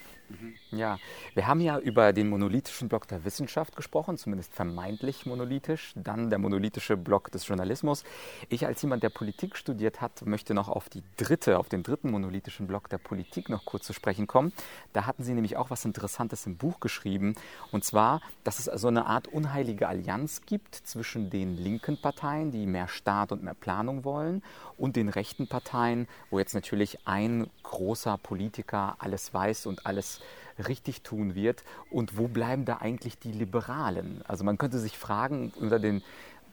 Ja, 0.71 0.97
wir 1.33 1.47
haben 1.47 1.61
ja 1.61 1.77
über 1.79 2.13
den 2.13 2.29
monolithischen 2.29 2.89
Block 2.89 3.07
der 3.07 3.25
Wissenschaft 3.25 3.75
gesprochen, 3.75 4.17
zumindest 4.17 4.53
vermeintlich 4.53 5.25
monolithisch, 5.25 5.93
dann 5.95 6.29
der 6.29 6.39
monolithische 6.39 6.97
Block 6.97 7.31
des 7.31 7.47
Journalismus. 7.47 8.03
Ich 8.49 8.65
als 8.65 8.81
jemand, 8.81 9.03
der 9.03 9.09
Politik 9.09 9.57
studiert 9.57 10.01
hat, 10.01 10.25
möchte 10.25 10.53
noch 10.53 10.69
auf 10.69 10.89
die 10.89 11.03
dritte, 11.17 11.59
auf 11.59 11.69
den 11.69 11.83
dritten 11.83 12.11
monolithischen 12.11 12.67
Block 12.67 12.89
der 12.89 12.97
Politik 12.97 13.49
noch 13.49 13.65
kurz 13.65 13.85
zu 13.85 13.93
sprechen 13.93 14.27
kommen. 14.27 14.53
Da 14.93 15.05
hatten 15.05 15.23
Sie 15.23 15.33
nämlich 15.33 15.57
auch 15.57 15.69
was 15.69 15.85
Interessantes 15.85 16.45
im 16.45 16.57
Buch 16.57 16.79
geschrieben, 16.79 17.35
und 17.71 17.83
zwar, 17.83 18.21
dass 18.43 18.59
es 18.59 18.69
also 18.69 18.87
eine 18.87 19.05
Art 19.05 19.27
unheilige 19.27 19.87
Allianz 19.87 20.41
gibt 20.45 20.75
zwischen 20.75 21.29
den 21.29 21.57
linken 21.57 22.01
Parteien, 22.01 22.51
die 22.51 22.65
mehr 22.65 22.87
Staat 22.87 23.31
und 23.31 23.43
mehr 23.43 23.53
Planung 23.53 24.03
wollen, 24.05 24.41
und 24.77 24.95
den 24.95 25.09
rechten 25.09 25.47
Parteien, 25.47 26.07
wo 26.29 26.39
jetzt 26.39 26.53
natürlich 26.55 26.99
ein 27.05 27.49
großer 27.63 28.17
Politiker 28.17 28.95
alles 28.99 29.33
weiß 29.33 29.65
und 29.65 29.85
alles 29.85 30.20
richtig 30.57 31.01
tun 31.01 31.35
wird. 31.35 31.63
Und 31.89 32.17
wo 32.17 32.27
bleiben 32.27 32.65
da 32.65 32.77
eigentlich 32.77 33.19
die 33.19 33.31
Liberalen? 33.31 34.23
Also 34.27 34.43
man 34.43 34.57
könnte 34.57 34.79
sich 34.79 34.97
fragen 34.97 35.51
unter 35.59 35.79
den 35.79 36.03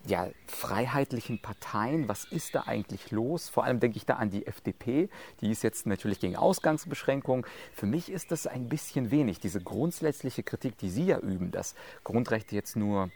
ja, 0.06 0.28
freiheitlichen 0.46 1.40
Parteien, 1.40 2.08
was 2.08 2.24
ist 2.24 2.54
da 2.54 2.62
eigentlich 2.66 3.10
los? 3.10 3.48
Vor 3.48 3.64
allem 3.64 3.80
denke 3.80 3.96
ich 3.96 4.06
da 4.06 4.14
an 4.14 4.30
die 4.30 4.46
FDP, 4.46 5.08
die 5.40 5.50
ist 5.50 5.62
jetzt 5.62 5.86
natürlich 5.86 6.20
gegen 6.20 6.36
Ausgangsbeschränkungen. 6.36 7.44
Für 7.72 7.86
mich 7.86 8.10
ist 8.10 8.30
das 8.30 8.46
ein 8.46 8.68
bisschen 8.68 9.10
wenig, 9.10 9.40
diese 9.40 9.60
grundsätzliche 9.60 10.42
Kritik, 10.42 10.78
die 10.78 10.90
Sie 10.90 11.06
ja 11.06 11.18
üben, 11.18 11.50
dass 11.50 11.74
Grundrechte 12.04 12.54
jetzt 12.54 12.76
nur 12.76 13.10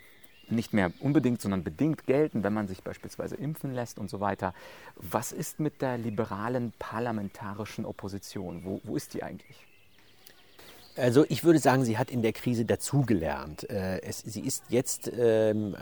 nicht 0.49 0.75
mehr 0.75 0.93
unbedingt, 1.01 1.41
sondern 1.41 1.65
bedingt 1.65 2.07
gelten, 2.07 2.45
wenn 2.45 2.53
man 2.53 2.69
sich 2.69 2.83
beispielsweise 2.83 3.37
impfen 3.37 3.73
lässt 3.73 3.99
und 3.99 4.11
so 4.11 4.21
weiter. 4.21 4.53
Was 4.97 5.33
ist 5.33 5.61
mit 5.61 5.81
der 5.81 5.97
liberalen 5.97 6.73
parlamentarischen 6.79 7.87
Opposition? 7.87 8.65
Wo, 8.65 8.81
wo 8.85 8.97
ist 8.97 9.15
die 9.15 9.23
eigentlich? 9.23 9.67
Also 10.97 11.25
ich 11.29 11.43
würde 11.43 11.59
sagen, 11.59 11.85
sie 11.85 11.97
hat 11.97 12.11
in 12.11 12.21
der 12.21 12.35
Krise 12.35 12.67
dazugelernt. 12.67 13.69
Äh, 13.71 14.01
sie 14.11 14.43
ist 14.43 14.65
jetzt 14.69 15.11
ähm, 15.19 15.75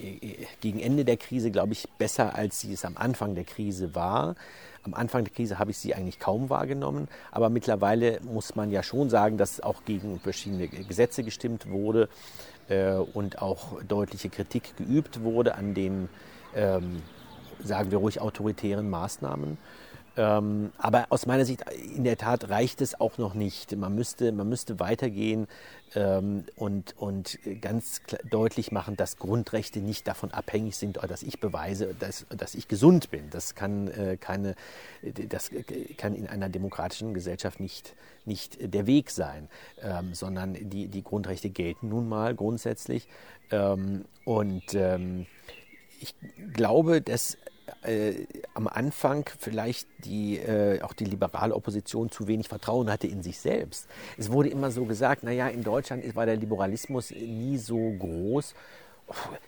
äh, 0.00 0.46
gegen 0.62 0.80
Ende 0.80 1.04
der 1.04 1.18
Krise, 1.18 1.50
glaube 1.50 1.74
ich, 1.74 1.86
besser, 1.98 2.34
als 2.34 2.60
sie 2.60 2.72
es 2.72 2.86
am 2.86 2.96
Anfang 2.96 3.34
der 3.34 3.44
Krise 3.44 3.94
war. 3.94 4.34
Am 4.82 4.94
Anfang 4.94 5.24
der 5.24 5.32
Krise 5.34 5.58
habe 5.58 5.72
ich 5.72 5.78
sie 5.78 5.94
eigentlich 5.94 6.18
kaum 6.18 6.48
wahrgenommen, 6.48 7.08
aber 7.32 7.50
mittlerweile 7.50 8.20
muss 8.22 8.54
man 8.54 8.70
ja 8.70 8.82
schon 8.82 9.10
sagen, 9.10 9.36
dass 9.36 9.60
auch 9.60 9.84
gegen 9.84 10.20
verschiedene 10.20 10.68
Gesetze 10.68 11.22
gestimmt 11.22 11.68
wurde 11.68 12.08
äh, 12.68 12.94
und 12.94 13.42
auch 13.42 13.82
deutliche 13.82 14.30
Kritik 14.30 14.76
geübt 14.78 15.22
wurde 15.22 15.56
an 15.56 15.74
den, 15.74 16.08
ähm, 16.54 17.02
sagen 17.62 17.90
wir 17.90 17.98
ruhig, 17.98 18.20
autoritären 18.20 18.88
Maßnahmen. 18.88 19.58
Ähm, 20.16 20.72
aber 20.78 21.06
aus 21.10 21.26
meiner 21.26 21.44
Sicht, 21.44 21.62
in 21.94 22.04
der 22.04 22.16
Tat 22.16 22.48
reicht 22.48 22.80
es 22.80 22.98
auch 22.98 23.18
noch 23.18 23.34
nicht. 23.34 23.76
Man 23.76 23.94
müsste, 23.94 24.32
man 24.32 24.48
müsste 24.48 24.80
weitergehen 24.80 25.46
ähm, 25.94 26.44
und, 26.56 26.94
und 26.96 27.38
ganz 27.60 28.00
deutlich 28.30 28.72
machen, 28.72 28.96
dass 28.96 29.18
Grundrechte 29.18 29.80
nicht 29.80 30.08
davon 30.08 30.30
abhängig 30.30 30.76
sind, 30.76 30.96
dass 30.96 31.22
ich 31.22 31.38
beweise, 31.38 31.94
dass, 31.94 32.26
dass 32.30 32.54
ich 32.54 32.66
gesund 32.66 33.10
bin. 33.10 33.28
Das 33.30 33.54
kann, 33.54 33.88
äh, 33.88 34.16
keine, 34.16 34.54
das 35.02 35.50
kann 35.98 36.14
in 36.14 36.26
einer 36.26 36.48
demokratischen 36.48 37.12
Gesellschaft 37.12 37.60
nicht, 37.60 37.94
nicht 38.24 38.56
der 38.74 38.86
Weg 38.86 39.10
sein, 39.10 39.48
ähm, 39.82 40.14
sondern 40.14 40.54
die, 40.54 40.88
die 40.88 41.02
Grundrechte 41.02 41.50
gelten 41.50 41.90
nun 41.90 42.08
mal 42.08 42.34
grundsätzlich. 42.34 43.06
Ähm, 43.50 44.06
und 44.24 44.74
ähm, 44.74 45.26
ich 46.00 46.14
glaube, 46.52 47.00
dass 47.00 47.38
äh, 47.82 48.26
am 48.54 48.68
Anfang 48.68 49.28
vielleicht 49.38 49.88
die, 50.04 50.38
äh, 50.38 50.82
auch 50.82 50.92
die 50.92 51.04
liberale 51.04 51.54
Opposition 51.54 52.10
zu 52.10 52.28
wenig 52.28 52.48
Vertrauen 52.48 52.90
hatte 52.90 53.06
in 53.06 53.22
sich 53.22 53.38
selbst. 53.38 53.88
Es 54.16 54.30
wurde 54.30 54.48
immer 54.48 54.70
so 54.70 54.84
gesagt, 54.84 55.22
naja, 55.22 55.48
in 55.48 55.64
Deutschland 55.64 56.14
war 56.14 56.26
der 56.26 56.36
Liberalismus 56.36 57.10
nie 57.10 57.58
so 57.58 57.92
groß 57.98 58.54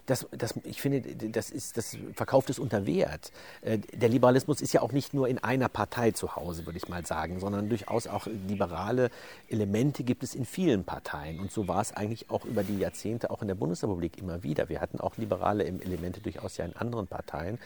das, 0.07 0.27
das, 0.31 0.55
ich 0.65 0.81
finde, 0.81 1.01
das, 1.01 1.51
ist, 1.51 1.77
das 1.77 1.97
verkauft 2.15 2.49
es 2.51 2.59
unter 2.59 2.87
Wert. 2.87 3.33
Äh, 3.63 3.79
der 3.93 4.09
Liberalismus 4.09 4.61
ist 4.61 4.73
ja 4.73 4.83
auch 4.83 4.93
nicht 4.93 5.15
nur 5.15 5.29
in 5.29 5.39
einer 5.39 5.69
Partei 5.69 6.13
zu 6.13 6.37
Hause, 6.37 6.67
würde 6.67 6.79
ich 6.79 6.89
mal 6.89 7.05
sagen, 7.05 7.41
sondern 7.41 7.69
durchaus 7.69 8.07
auch 8.07 8.27
liberale 8.27 9.11
Elemente 9.49 10.05
gibt 10.05 10.23
es 10.23 10.35
in 10.35 10.45
vielen 10.45 10.85
Parteien. 10.85 11.41
Und 11.41 11.51
so 11.51 11.67
war 11.67 11.81
es 11.81 11.93
eigentlich 11.93 12.31
auch 12.31 12.45
über 12.45 12.63
die 12.63 12.79
Jahrzehnte 12.79 13.31
auch 13.31 13.43
in 13.43 13.49
der 13.49 13.57
Bundesrepublik 13.57 14.19
immer 14.19 14.43
wieder. 14.43 14.69
Wir 14.69 14.81
hatten 14.81 15.01
auch 15.01 15.17
liberale 15.17 15.65
Elemente 15.65 16.21
durchaus 16.21 16.57
ja 16.57 16.65
in 16.65 16.77
anderen 16.77 17.09
Parteien. 17.09 17.59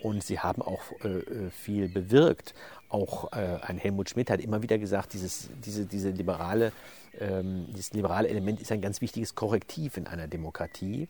Und 0.00 0.22
sie 0.22 0.38
haben 0.40 0.62
auch 0.62 0.82
äh, 1.04 1.08
äh 1.08 1.50
viel 1.50 1.88
bewirkt. 1.88 2.54
Auch 2.88 3.32
äh, 3.32 3.58
ein 3.62 3.78
Helmut 3.78 4.10
Schmidt 4.10 4.30
hat 4.30 4.40
immer 4.40 4.62
wieder 4.62 4.78
gesagt, 4.78 5.12
dieses, 5.12 5.48
diese, 5.64 5.86
diese 5.86 6.10
liberale, 6.10 6.72
ähm, 7.18 7.66
dieses 7.70 7.92
liberale 7.92 8.28
Element 8.28 8.60
ist 8.60 8.70
ein 8.72 8.80
ganz 8.80 9.00
wichtiges 9.00 9.34
Korrektiv 9.34 9.96
in 9.96 10.06
einer 10.06 10.28
Demokratie. 10.28 11.08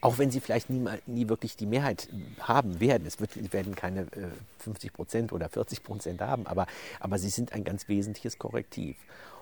Auch 0.00 0.18
wenn 0.18 0.30
sie 0.30 0.40
vielleicht 0.40 0.70
nie, 0.70 0.84
nie 1.06 1.28
wirklich 1.28 1.56
die 1.56 1.66
Mehrheit 1.66 2.08
haben 2.40 2.80
werden. 2.80 3.06
Es 3.06 3.18
wird, 3.20 3.52
werden 3.52 3.74
keine 3.74 4.02
äh, 4.02 4.28
50 4.58 4.92
Prozent 4.92 5.32
oder 5.32 5.48
40 5.48 5.82
Prozent 5.82 6.20
haben, 6.20 6.46
aber, 6.46 6.66
aber 7.00 7.18
sie 7.18 7.30
sind 7.30 7.52
ein 7.52 7.64
ganz 7.64 7.88
wesentliches 7.88 8.38
Korrektiv. 8.38 8.96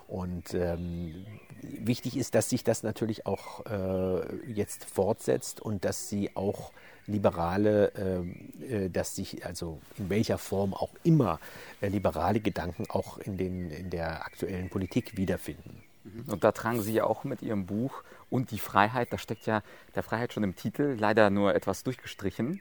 Und 0.07 0.55
ähm, 0.55 1.27
wichtig 1.63 2.17
ist, 2.17 2.35
dass 2.35 2.51
sich 2.51 2.63
das 2.63 2.83
natürlich 2.83 3.27
auch 3.27 3.65
äh, 3.67 4.53
jetzt 4.53 4.85
fortsetzt 4.85 5.61
und 5.61 5.85
dass 5.85 6.09
sie 6.09 6.37
auch 6.37 6.73
liberale, 7.07 7.93
ähm, 7.97 8.53
äh, 8.62 8.88
dass 8.90 9.14
sich 9.14 9.45
also 9.45 9.81
in 9.99 10.11
welcher 10.11 10.38
Form 10.38 10.75
auch 10.75 10.90
immer 11.03 11.38
äh, 11.81 11.88
liberale 11.88 12.40
Gedanken 12.40 12.87
auch 12.88 13.19
in, 13.19 13.37
den, 13.37 13.71
in 13.71 13.90
der 13.90 14.25
aktuellen 14.25 14.71
Politik 14.71 15.17
wiederfinden. 15.17 15.83
Mhm. 16.05 16.33
Und 16.33 16.45
da 16.45 16.53
tragen 16.53 16.83
Sie 16.83 16.95
ja 16.95 17.05
auch 17.05 17.25
mit 17.25 17.43
Ihrem 17.43 17.67
Buch 17.67 18.03
und 18.31 18.51
die 18.51 18.59
Freiheit, 18.59 19.12
da 19.12 19.19
steckt 19.19 19.47
ja 19.47 19.62
der 19.95 20.03
Freiheit 20.03 20.33
schon 20.33 20.45
im 20.45 20.57
Titel, 20.57 20.97
leider 20.99 21.31
nur 21.31 21.55
etwas 21.55 21.83
durchgestrichen 21.83 22.61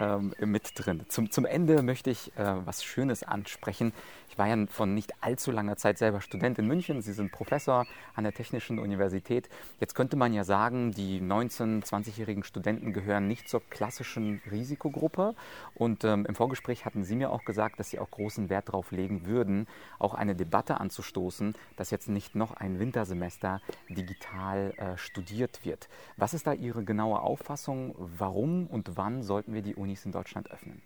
ähm, 0.00 0.34
mit 0.40 0.72
drin. 0.74 1.04
Zum, 1.08 1.30
zum 1.30 1.44
Ende 1.44 1.82
möchte 1.82 2.10
ich 2.10 2.36
äh, 2.36 2.66
was 2.66 2.84
Schönes 2.84 3.22
ansprechen. 3.22 3.92
Ich 4.30 4.38
war 4.38 4.46
ja 4.46 4.66
von 4.68 4.94
nicht 4.94 5.12
allzu 5.20 5.50
langer 5.50 5.76
Zeit 5.76 5.98
selber 5.98 6.20
Student 6.20 6.58
in 6.58 6.66
München. 6.66 7.02
Sie 7.02 7.12
sind 7.12 7.32
Professor 7.32 7.86
an 8.14 8.24
der 8.24 8.32
Technischen 8.32 8.78
Universität. 8.78 9.48
Jetzt 9.80 9.94
könnte 9.94 10.16
man 10.16 10.32
ja 10.32 10.44
sagen, 10.44 10.92
die 10.92 11.20
19-, 11.20 11.84
20-jährigen 11.84 12.44
Studenten 12.44 12.92
gehören 12.92 13.26
nicht 13.26 13.48
zur 13.48 13.62
klassischen 13.68 14.40
Risikogruppe. 14.50 15.34
Und 15.74 16.04
ähm, 16.04 16.26
im 16.26 16.34
Vorgespräch 16.34 16.84
hatten 16.84 17.04
Sie 17.04 17.16
mir 17.16 17.30
auch 17.30 17.44
gesagt, 17.44 17.80
dass 17.80 17.90
Sie 17.90 17.98
auch 17.98 18.10
großen 18.10 18.48
Wert 18.48 18.68
darauf 18.68 18.92
legen 18.92 19.26
würden, 19.26 19.66
auch 19.98 20.14
eine 20.14 20.36
Debatte 20.36 20.78
anzustoßen, 20.78 21.54
dass 21.76 21.90
jetzt 21.90 22.08
nicht 22.08 22.34
noch 22.34 22.52
ein 22.52 22.78
Wintersemester 22.78 23.60
digital 23.88 24.72
äh, 24.76 24.96
studiert 24.96 25.64
wird. 25.64 25.88
Was 26.16 26.34
ist 26.34 26.46
da 26.46 26.52
Ihre 26.52 26.84
genaue 26.84 27.20
Auffassung? 27.20 27.94
Warum 27.98 28.66
und 28.66 28.96
wann 28.96 29.22
sollten 29.22 29.54
wir 29.54 29.62
die 29.62 29.74
Unis 29.88 30.04
in 30.04 30.12
Deutschland 30.12 30.50
öffnen? 30.50 30.82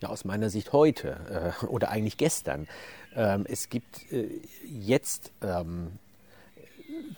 Ja, 0.00 0.08
aus 0.10 0.24
meiner 0.24 0.50
Sicht 0.50 0.72
heute 0.72 1.54
äh, 1.62 1.66
oder 1.66 1.90
eigentlich 1.90 2.18
gestern. 2.18 2.68
Ähm, 3.16 3.46
es 3.48 3.70
gibt 3.70 4.12
äh, 4.12 4.28
jetzt 4.64 5.32
ähm, 5.42 5.92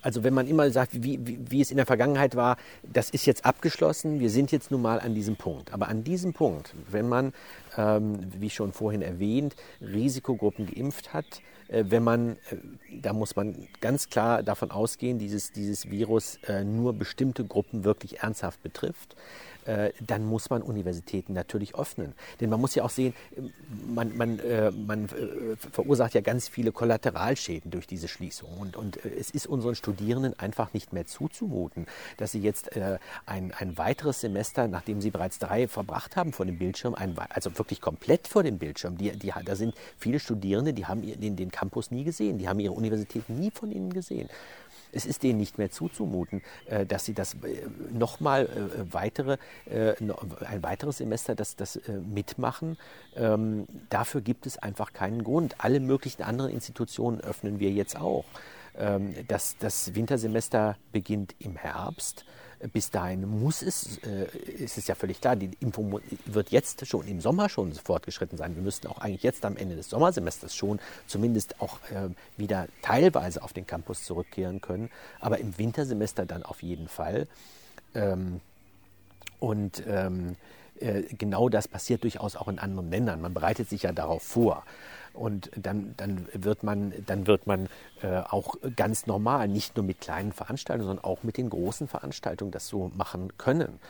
also 0.01 0.23
wenn 0.23 0.33
man 0.33 0.47
immer 0.47 0.71
sagt, 0.71 1.03
wie, 1.03 1.19
wie, 1.27 1.39
wie, 1.51 1.61
es 1.61 1.71
in 1.71 1.77
der 1.77 1.87
Vergangenheit 1.87 2.37
war, 2.37 2.57
das 2.83 3.11
ist 3.11 3.27
jetzt 3.27 3.45
abgeschlossen, 3.45 4.21
wir 4.21 4.31
sind 4.31 4.53
jetzt 4.53 4.71
nun 4.71 4.81
mal 4.81 5.01
an 5.01 5.15
diesem 5.15 5.37
Punkt. 5.37 5.73
Aber 5.73 5.89
an 5.89 6.05
diesem 6.05 6.33
Punkt, 6.33 6.73
wenn 6.89 7.09
man, 7.09 7.35
ähm, 7.77 8.21
wie 8.39 8.49
schon 8.49 8.73
vorhin 8.73 9.03
erwähnt, 9.03 9.57
Risikogruppen 9.81 10.67
geimpft 10.67 11.13
hat, 11.13 11.43
wenn 11.69 12.05
man, 12.05 12.33
äh, 12.33 12.57
da 13.03 13.13
muss 13.13 13.37
man 13.37 13.69
ganz 13.81 14.09
klar 14.09 14.43
davon 14.43 14.71
ausgehen, 14.71 15.19
dieses, 15.19 15.53
dieses 15.53 15.91
Virus 15.91 16.39
äh, 16.47 16.65
nur 16.65 16.93
bestimmte 16.93 17.45
Gruppen 17.45 17.85
wirklich 17.85 18.21
ernsthaft 18.21 18.63
betrifft, 18.63 19.17
äh, 19.67 19.91
dann 20.01 20.25
muss 20.25 20.49
man 20.49 20.63
Universitäten 20.63 21.33
natürlich 21.33 21.75
öffnen. 21.75 22.15
Denn 22.41 22.51
man 22.51 22.61
muss 22.61 22.75
ja 22.77 22.85
auch 22.85 22.91
sehen, 22.91 23.15
man, 23.89 24.17
man, 24.17 24.39
äh, 24.39 24.71
man 24.71 25.07
äh, 25.07 25.57
verursacht 25.57 26.15
ja 26.15 26.21
ganz 26.21 26.49
viele 26.49 26.71
Kollateralschäden 26.71 27.73
durch 27.73 27.87
diese 27.87 28.07
Schließung. 28.07 28.49
Und, 28.59 28.77
und 28.77 29.05
es 29.05 29.31
ist 29.31 29.47
unseren 29.47 29.75
Studierenden 29.75 30.39
einfach 30.39 30.73
nicht 30.73 30.93
mehr 30.93 31.07
zuzumuten, 31.07 31.87
dass 32.17 32.33
sie 32.33 32.41
jetzt 32.41 32.71
ein, 33.27 33.53
ein 33.53 33.79
weiteres 33.79 34.21
Semester, 34.21 34.69
nachdem 34.69 35.01
sie 35.01 35.11
bereits 35.11 35.39
drei 35.39 35.69
verbracht 35.69 36.17
haben 36.17 36.33
vor 36.33 36.47
dem 36.47 36.59
Bildschirm, 36.59 36.95
ein, 36.95 37.17
also 37.31 37.57
wirklich 37.59 37.81
komplett 37.81 38.29
vor 38.29 38.43
dem 38.43 38.59
Bildschirm, 38.59 38.97
die, 38.99 39.13
die, 39.13 39.33
da 39.45 39.57
sind 39.57 39.75
viele 39.99 40.21
Studierende, 40.21 40.73
die 40.73 40.87
haben 40.87 41.03
den, 41.03 41.37
den 41.37 41.51
Campus 41.57 41.91
nie 41.91 42.05
gesehen, 42.05 42.39
die 42.39 42.49
haben 42.49 42.61
ihre 42.61 42.75
Universität 42.75 43.29
nie 43.29 43.51
von 43.51 43.73
ihnen 43.73 43.93
gesehen 43.93 44.29
es 44.93 45.07
ist 45.07 45.23
denen 45.23 45.39
nicht 45.39 45.59
mehr 45.59 45.71
zuzumuten, 45.71 46.43
äh, 46.67 46.87
dass 46.87 47.05
sie 47.05 47.15
das 47.15 47.35
äh, 47.35 47.67
nochmal 47.93 48.47
äh, 48.47 48.93
weitere, 48.93 49.37
ein 49.67 50.63
weiteres 50.63 50.99
Semester 50.99 51.35
das, 51.35 51.57
das 51.57 51.81
mitmachen. 52.07 52.79
Ähm, 53.15 53.67
dafür 53.91 54.21
gibt 54.21 54.47
es 54.47 54.59
einfach 54.59 54.93
keinen 54.93 55.25
Grund. 55.25 55.57
Alle 55.59 55.81
möglichen 55.81 56.23
anderen 56.23 56.51
Institutionen 56.51 57.21
öffnen 57.21 57.61
wir 57.61 57.71
jetzt 57.71 57.97
auch. 57.97 58.25
Ähm, 58.77 59.15
das, 59.29 59.57
das 59.59 59.95
Wintersemester 59.95 60.77
beginnt 60.93 61.35
im 61.39 61.57
Herbst. 61.57 62.25
Bis 62.73 62.91
dahin 62.91 63.27
muss 63.29 63.63
es, 63.63 63.99
äh, 63.99 64.27
ist 64.37 64.79
es 64.79 64.87
ja 64.87 64.95
völlig 64.95 65.21
klar, 65.21 65.37
die 65.37 65.51
Impfung 65.61 66.01
wird 66.25 66.51
jetzt 66.51 66.87
schon 66.87 67.07
im 67.07 67.21
Sommer 67.21 67.49
schon 67.49 67.73
fortgeschritten 67.73 68.39
sein. 68.39 68.55
Wir 68.55 68.63
müssten 68.63 68.87
auch 68.87 68.99
eigentlich 68.99 69.23
jetzt 69.23 69.45
am 69.45 69.57
Ende 69.57 69.77
des 69.77 69.91
Sommersemesters 69.91 70.55
schon 70.55 70.81
zumindest 71.07 71.61
auch 71.61 71.79
äh, 71.91 72.09
wieder 72.37 72.67
teilweise 72.83 73.43
auf 73.43 73.53
den 73.53 73.67
Campus 73.67 74.05
zurückkehren 74.05 74.61
können, 74.61 74.91
aber 75.21 75.39
im 75.39 75.59
Wintersemester 75.59 76.25
dann 76.25 76.43
auf 76.43 76.63
jeden 76.63 76.89
Fall. 76.89 77.27
Ähm, 77.95 78.41
und 79.39 79.83
ähm, 79.87 80.37
äh, 80.81 81.03
genau 81.17 81.49
das 81.49 81.69
passiert 81.69 82.03
durchaus 82.03 82.37
auch 82.37 82.49
in 82.49 82.59
anderen 82.59 82.91
Ländern. 82.91 83.21
Man 83.21 83.35
bereitet 83.35 83.69
sich 83.69 83.83
ja 83.83 83.93
darauf 83.93 84.23
vor. 84.23 84.65
Und 85.15 85.51
dann, 85.57 85.95
dann 85.97 86.29
wird 86.35 86.63
man, 86.63 86.93
dann 87.07 87.27
wird 87.27 87.47
man 87.47 87.69
äh, 88.03 88.19
auch 88.19 88.57
ganz 88.77 89.07
normal, 89.07 89.49
nicht 89.49 89.77
nur 89.77 89.85
mit 89.85 90.01
kleinen 90.01 90.33
Veranstaltungen, 90.33 90.87
sondern 90.89 91.05
auch 91.05 91.23
mit 91.23 91.39
den 91.39 91.49
großen 91.49 91.89
Veranstaltungen 91.89 92.51
das 92.51 92.69
so 92.69 92.91
machen 92.95 93.33
können. 93.39 93.81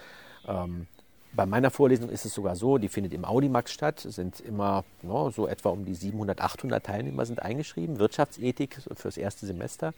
Ähm, 0.46 0.86
bei 1.32 1.44
meiner 1.44 1.70
Vorlesung 1.70 2.08
ist 2.08 2.24
es 2.24 2.32
sogar 2.32 2.56
so, 2.56 2.78
die 2.78 2.88
findet 2.88 3.12
im 3.12 3.24
Audimax 3.24 3.72
statt, 3.72 4.00
sind 4.00 4.40
immer 4.40 4.84
no, 5.02 5.30
so 5.30 5.46
etwa 5.46 5.70
um 5.70 5.84
die 5.84 5.94
700, 5.94 6.40
800 6.40 6.86
Teilnehmer 6.86 7.26
sind 7.26 7.42
eingeschrieben, 7.42 7.98
Wirtschaftsethik 7.98 8.80
fürs 8.94 9.16
erste 9.16 9.46
Semester. 9.46 9.92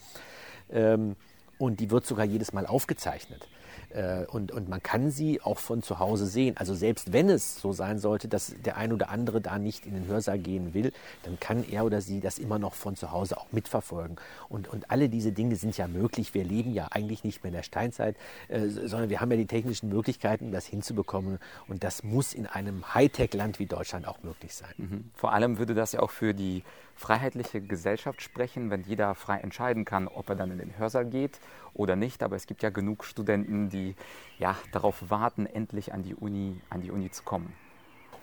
Ähm, 0.71 1.15
und 1.59 1.81
die 1.81 1.91
wird 1.91 2.07
sogar 2.07 2.25
jedes 2.25 2.53
Mal 2.53 2.67
aufgezeichnet. 2.67 3.47
Äh, 3.91 4.25
und, 4.27 4.53
und 4.53 4.69
man 4.69 4.83
kann 4.83 5.11
sie 5.11 5.41
auch 5.41 5.59
von 5.59 5.83
zu 5.83 5.99
Hause 5.99 6.27
sehen. 6.27 6.57
Also 6.57 6.75
selbst 6.75 7.13
wenn 7.13 7.31
es 7.31 7.61
so 7.61 7.73
sein 7.73 7.99
sollte, 7.99 8.29
dass 8.29 8.55
der 8.65 8.77
ein 8.77 8.93
oder 8.93 9.11
andere 9.11 9.41
da 9.41 9.59
nicht 9.59 9.87
in 9.87 9.95
den 9.95 10.07
Hörsaal 10.07 10.39
gehen 10.39 10.75
will, 10.75 10.93
dann 11.23 11.41
kann 11.41 11.65
er 11.69 11.85
oder 11.85 12.01
sie 12.01 12.21
das 12.21 12.39
immer 12.39 12.59
noch 12.59 12.75
von 12.75 12.97
zu 12.97 13.11
Hause 13.11 13.37
auch 13.39 13.53
mitverfolgen. 13.53 14.17
Und, 14.49 14.69
und 14.69 14.91
alle 14.91 15.09
diese 15.09 15.33
Dinge 15.33 15.57
sind 15.57 15.77
ja 15.77 15.89
möglich. 15.89 16.35
Wir 16.35 16.45
leben 16.45 16.73
ja 16.73 16.89
eigentlich 16.91 17.25
nicht 17.25 17.43
mehr 17.43 17.49
in 17.49 17.57
der 17.57 17.63
Steinzeit, 17.63 18.17
äh, 18.49 18.69
sondern 18.69 19.11
wir 19.11 19.21
haben 19.21 19.31
ja 19.31 19.37
die 19.37 19.47
technischen 19.47 19.89
Möglichkeiten, 19.89 20.53
das 20.53 20.67
hinzubekommen. 20.67 21.39
Und 21.67 21.85
das 21.85 22.03
muss 22.03 22.35
in 22.35 22.47
einem 22.47 22.95
Hightech-Land 22.95 23.59
wie 23.59 23.67
Deutschland 23.67 24.07
auch 24.07 24.23
möglich 24.23 24.55
sein. 24.55 24.75
Mhm. 24.77 25.11
Vor 25.15 25.33
allem 25.33 25.59
würde 25.59 25.75
das 25.75 25.93
ja 25.93 26.01
auch 26.01 26.11
für 26.11 26.35
die 26.35 26.63
freiheitliche 26.95 27.61
Gesellschaft 27.61 28.21
sprechen, 28.23 28.71
wenn 28.71 28.83
jeder 28.83 29.15
frei 29.15 29.39
entscheiden 29.39 29.85
kann, 29.85 30.09
ob 30.09 30.29
er 30.29 30.35
dann 30.35 30.51
in 30.51 30.59
den 30.59 30.77
Hörsaal 30.77 31.07
geht 31.07 31.39
oder 31.79 31.97
nicht. 31.97 32.23
Aber 32.23 32.37
es 32.37 32.47
gibt 32.47 32.63
ja 32.63 32.71
genug 32.71 33.05
Studenten, 33.05 33.71
die 33.71 33.95
ja 34.39 34.57
darauf 34.73 35.11
warten, 35.11 35.47
endlich 35.47 35.95
an 35.95 36.03
die 36.03 36.15
Uni, 36.15 36.61
an 36.69 36.83
die 36.83 36.91
Uni 36.91 37.11
zu 37.11 37.23
kommen. 37.23 37.53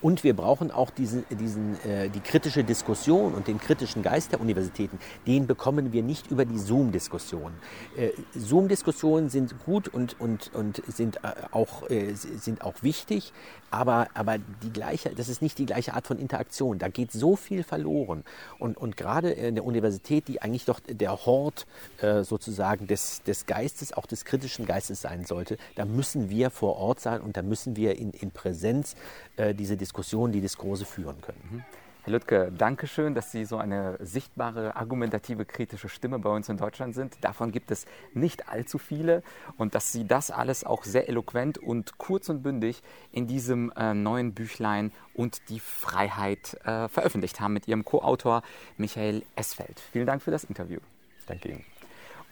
Und 0.02 0.24
wir 0.24 0.36
brauchen 0.36 0.72
auch 0.72 0.92
diesen, 0.92 1.26
diesen, 1.32 1.84
äh, 1.84 2.10
die 2.10 2.20
kritische 2.20 2.64
Diskussion 2.64 3.34
und 3.34 3.48
den 3.48 3.60
kritischen 3.60 4.04
Geist 4.04 4.34
der 4.34 4.42
Universitäten. 4.42 5.00
Den 5.26 5.48
bekommen 5.48 5.94
wir 5.94 6.04
nicht 6.04 6.30
über 6.30 6.46
die 6.46 6.60
Zoom-Diskussion. 6.60 7.54
Äh, 7.98 8.10
Zoom-Diskussionen 8.36 9.30
sind 9.30 9.64
gut 9.66 9.88
und, 9.88 10.20
und, 10.20 10.54
und 10.54 10.84
sind, 10.88 11.18
äh, 11.24 11.32
auch, 11.52 11.90
äh, 11.90 12.14
sind 12.14 12.62
auch 12.62 12.84
wichtig, 12.84 13.34
aber, 13.72 14.08
aber 14.14 14.38
die 14.38 14.72
gleiche, 14.72 15.10
das 15.10 15.30
ist 15.30 15.42
nicht 15.42 15.58
die 15.58 15.66
gleiche 15.66 15.94
Art 15.94 16.08
von 16.08 16.18
Interaktion. 16.18 16.80
Da 16.80 16.88
geht 16.88 17.12
so 17.12 17.36
viel 17.36 17.64
verloren. 17.64 18.24
Und, 18.60 18.78
und 18.78 18.98
gerade 18.98 19.32
in 19.32 19.56
der 19.56 19.66
Universität, 19.66 20.28
die 20.28 20.42
eigentlich 20.42 20.66
doch 20.66 20.80
der 20.80 21.26
Hort 21.26 21.66
äh, 22.02 22.24
sozusagen 22.24 22.88
des, 22.88 23.24
des 23.24 23.46
Geistes, 23.46 23.94
auch 23.94 24.06
des 24.06 24.26
kritischen 24.26 24.66
Geistes 24.66 25.02
sein 25.02 25.26
sollte, 25.26 25.58
da 25.76 25.86
müssen 25.86 26.30
wir 26.30 26.52
vor 26.52 26.78
Ort 26.78 27.00
sein 27.00 27.22
und 27.22 27.38
da 27.38 27.42
müssen 27.42 27.76
wir 27.76 27.98
in, 27.98 28.12
in 28.12 28.32
Präsenz 28.32 28.96
äh, 29.38 29.54
diese 29.54 29.78
Diskussion 29.78 29.96
Diskussionen, 29.96 30.34
die 30.34 30.42
Diskurse 30.42 30.86
führen 30.86 31.22
können. 31.22 31.42
Mhm. 31.52 31.64
Herr 32.06 32.12
Lüttke, 32.12 32.52
danke 32.56 32.86
schön, 32.86 33.16
dass 33.16 33.32
Sie 33.32 33.46
so 33.46 33.58
eine 33.58 33.98
sichtbare, 34.00 34.76
argumentative, 34.76 35.44
kritische 35.44 35.90
Stimme 35.90 36.20
bei 36.20 36.30
uns 36.30 36.48
in 36.50 36.58
Deutschland 36.58 36.94
sind. 36.94 37.18
Davon 37.22 37.52
gibt 37.52 37.72
es 37.72 37.88
nicht 38.14 38.48
allzu 38.48 38.78
viele 38.78 39.24
und 39.58 39.74
dass 39.74 39.92
Sie 39.92 40.06
das 40.06 40.30
alles 40.30 40.64
auch 40.64 40.84
sehr 40.84 41.10
eloquent 41.10 41.58
und 41.58 41.98
kurz 41.98 42.30
und 42.30 42.44
bündig 42.44 42.84
in 43.12 43.26
diesem 43.26 43.72
äh, 43.76 43.96
neuen 43.96 44.36
Büchlein 44.36 44.92
und 45.16 45.50
die 45.50 45.60
Freiheit 45.60 46.54
äh, 46.64 46.88
veröffentlicht 46.90 47.40
haben 47.40 47.54
mit 47.54 47.68
Ihrem 47.68 47.84
Co-Autor 47.84 48.44
Michael 48.78 49.24
Esfeld. 49.36 49.80
Vielen 49.92 50.06
Dank 50.06 50.22
für 50.22 50.30
das 50.30 50.44
Interview. 50.44 50.82
Danke 51.26 51.50
Ihnen. 51.50 51.66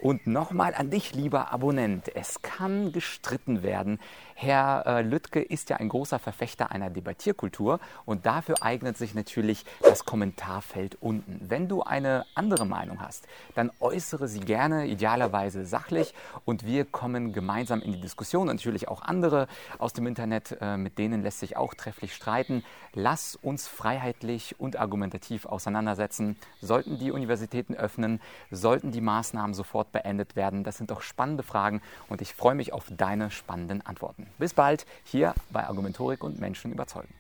Und 0.04 0.28
nochmal 0.28 0.76
an 0.76 0.89
dich, 0.89 1.16
lieber 1.16 1.54
Abonnent. 1.54 2.13
Es 2.13 2.42
kann 2.42 2.92
gestritten 2.92 3.63
werden. 3.63 4.00
Herr 4.36 4.86
äh, 4.86 5.02
Lüttke 5.02 5.42
ist 5.42 5.70
ja 5.70 5.78
ein 5.78 5.88
großer 5.88 6.20
Verfechter 6.20 6.72
einer 6.72 6.89
Debattierkultur 6.89 7.80
und 8.04 8.26
dafür 8.26 8.56
eignet 8.60 8.98
sich 8.98 9.13
natürlich 9.13 9.63
das 9.82 10.04
Kommentarfeld 10.04 10.98
unten. 11.00 11.39
Wenn 11.50 11.70
du 11.70 11.84
eine 11.84 12.26
andere 12.36 12.66
Meinung 12.66 13.00
hast, 13.00 13.28
dann 13.56 13.72
äußere 13.80 14.28
sie 14.28 14.42
gerne, 14.42 14.88
idealerweise 14.88 15.66
sachlich 15.66 16.13
und 16.44 16.66
wir 16.66 16.84
kommen 16.84 17.32
gemeinsam 17.32 17.82
in 17.82 17.94
die 17.94 18.02
Diskussion. 18.02 18.50
Und 18.50 18.58
natürlich 18.58 18.89
auch 18.89 19.04
andere 19.04 19.48
aus 19.80 19.94
dem 19.94 20.06
Internet, 20.06 20.58
äh, 20.60 20.76
mit 20.76 20.98
denen 20.98 21.24
lässt 21.24 21.39
sich 21.39 21.56
auch 21.56 21.76
trefflich 21.76 22.13
streiten. 22.13 22.66
Lass 22.92 23.38
uns 23.38 23.70
freiheitlich 23.70 24.60
und 24.60 24.76
argumentativ 24.76 25.46
auseinandersetzen. 25.46 26.36
Sollten 26.60 27.00
die 27.00 27.12
Universitäten 27.12 27.74
öffnen? 27.76 28.20
Sollten 28.52 28.92
die 28.92 29.00
Maßnahmen 29.00 29.54
sofort 29.54 29.92
beendet 29.93 30.36
werden? 30.36 30.65
Das 30.65 30.77
sind 30.77 30.91
doch 30.91 31.01
spannende 31.01 31.43
Fragen 31.43 31.82
und 32.10 32.21
ich 32.21 32.34
freue 32.34 32.56
mich 32.56 32.73
auf 32.73 32.88
deine 32.89 33.32
spannenden 33.32 33.82
Antworten. 33.86 34.27
Bis 34.38 34.53
bald 34.53 34.86
hier 35.06 35.34
bei 35.51 35.65
Argumentorik 35.65 36.21
und 36.21 36.41
Menschen 36.41 36.73
überzeugen. 36.73 37.13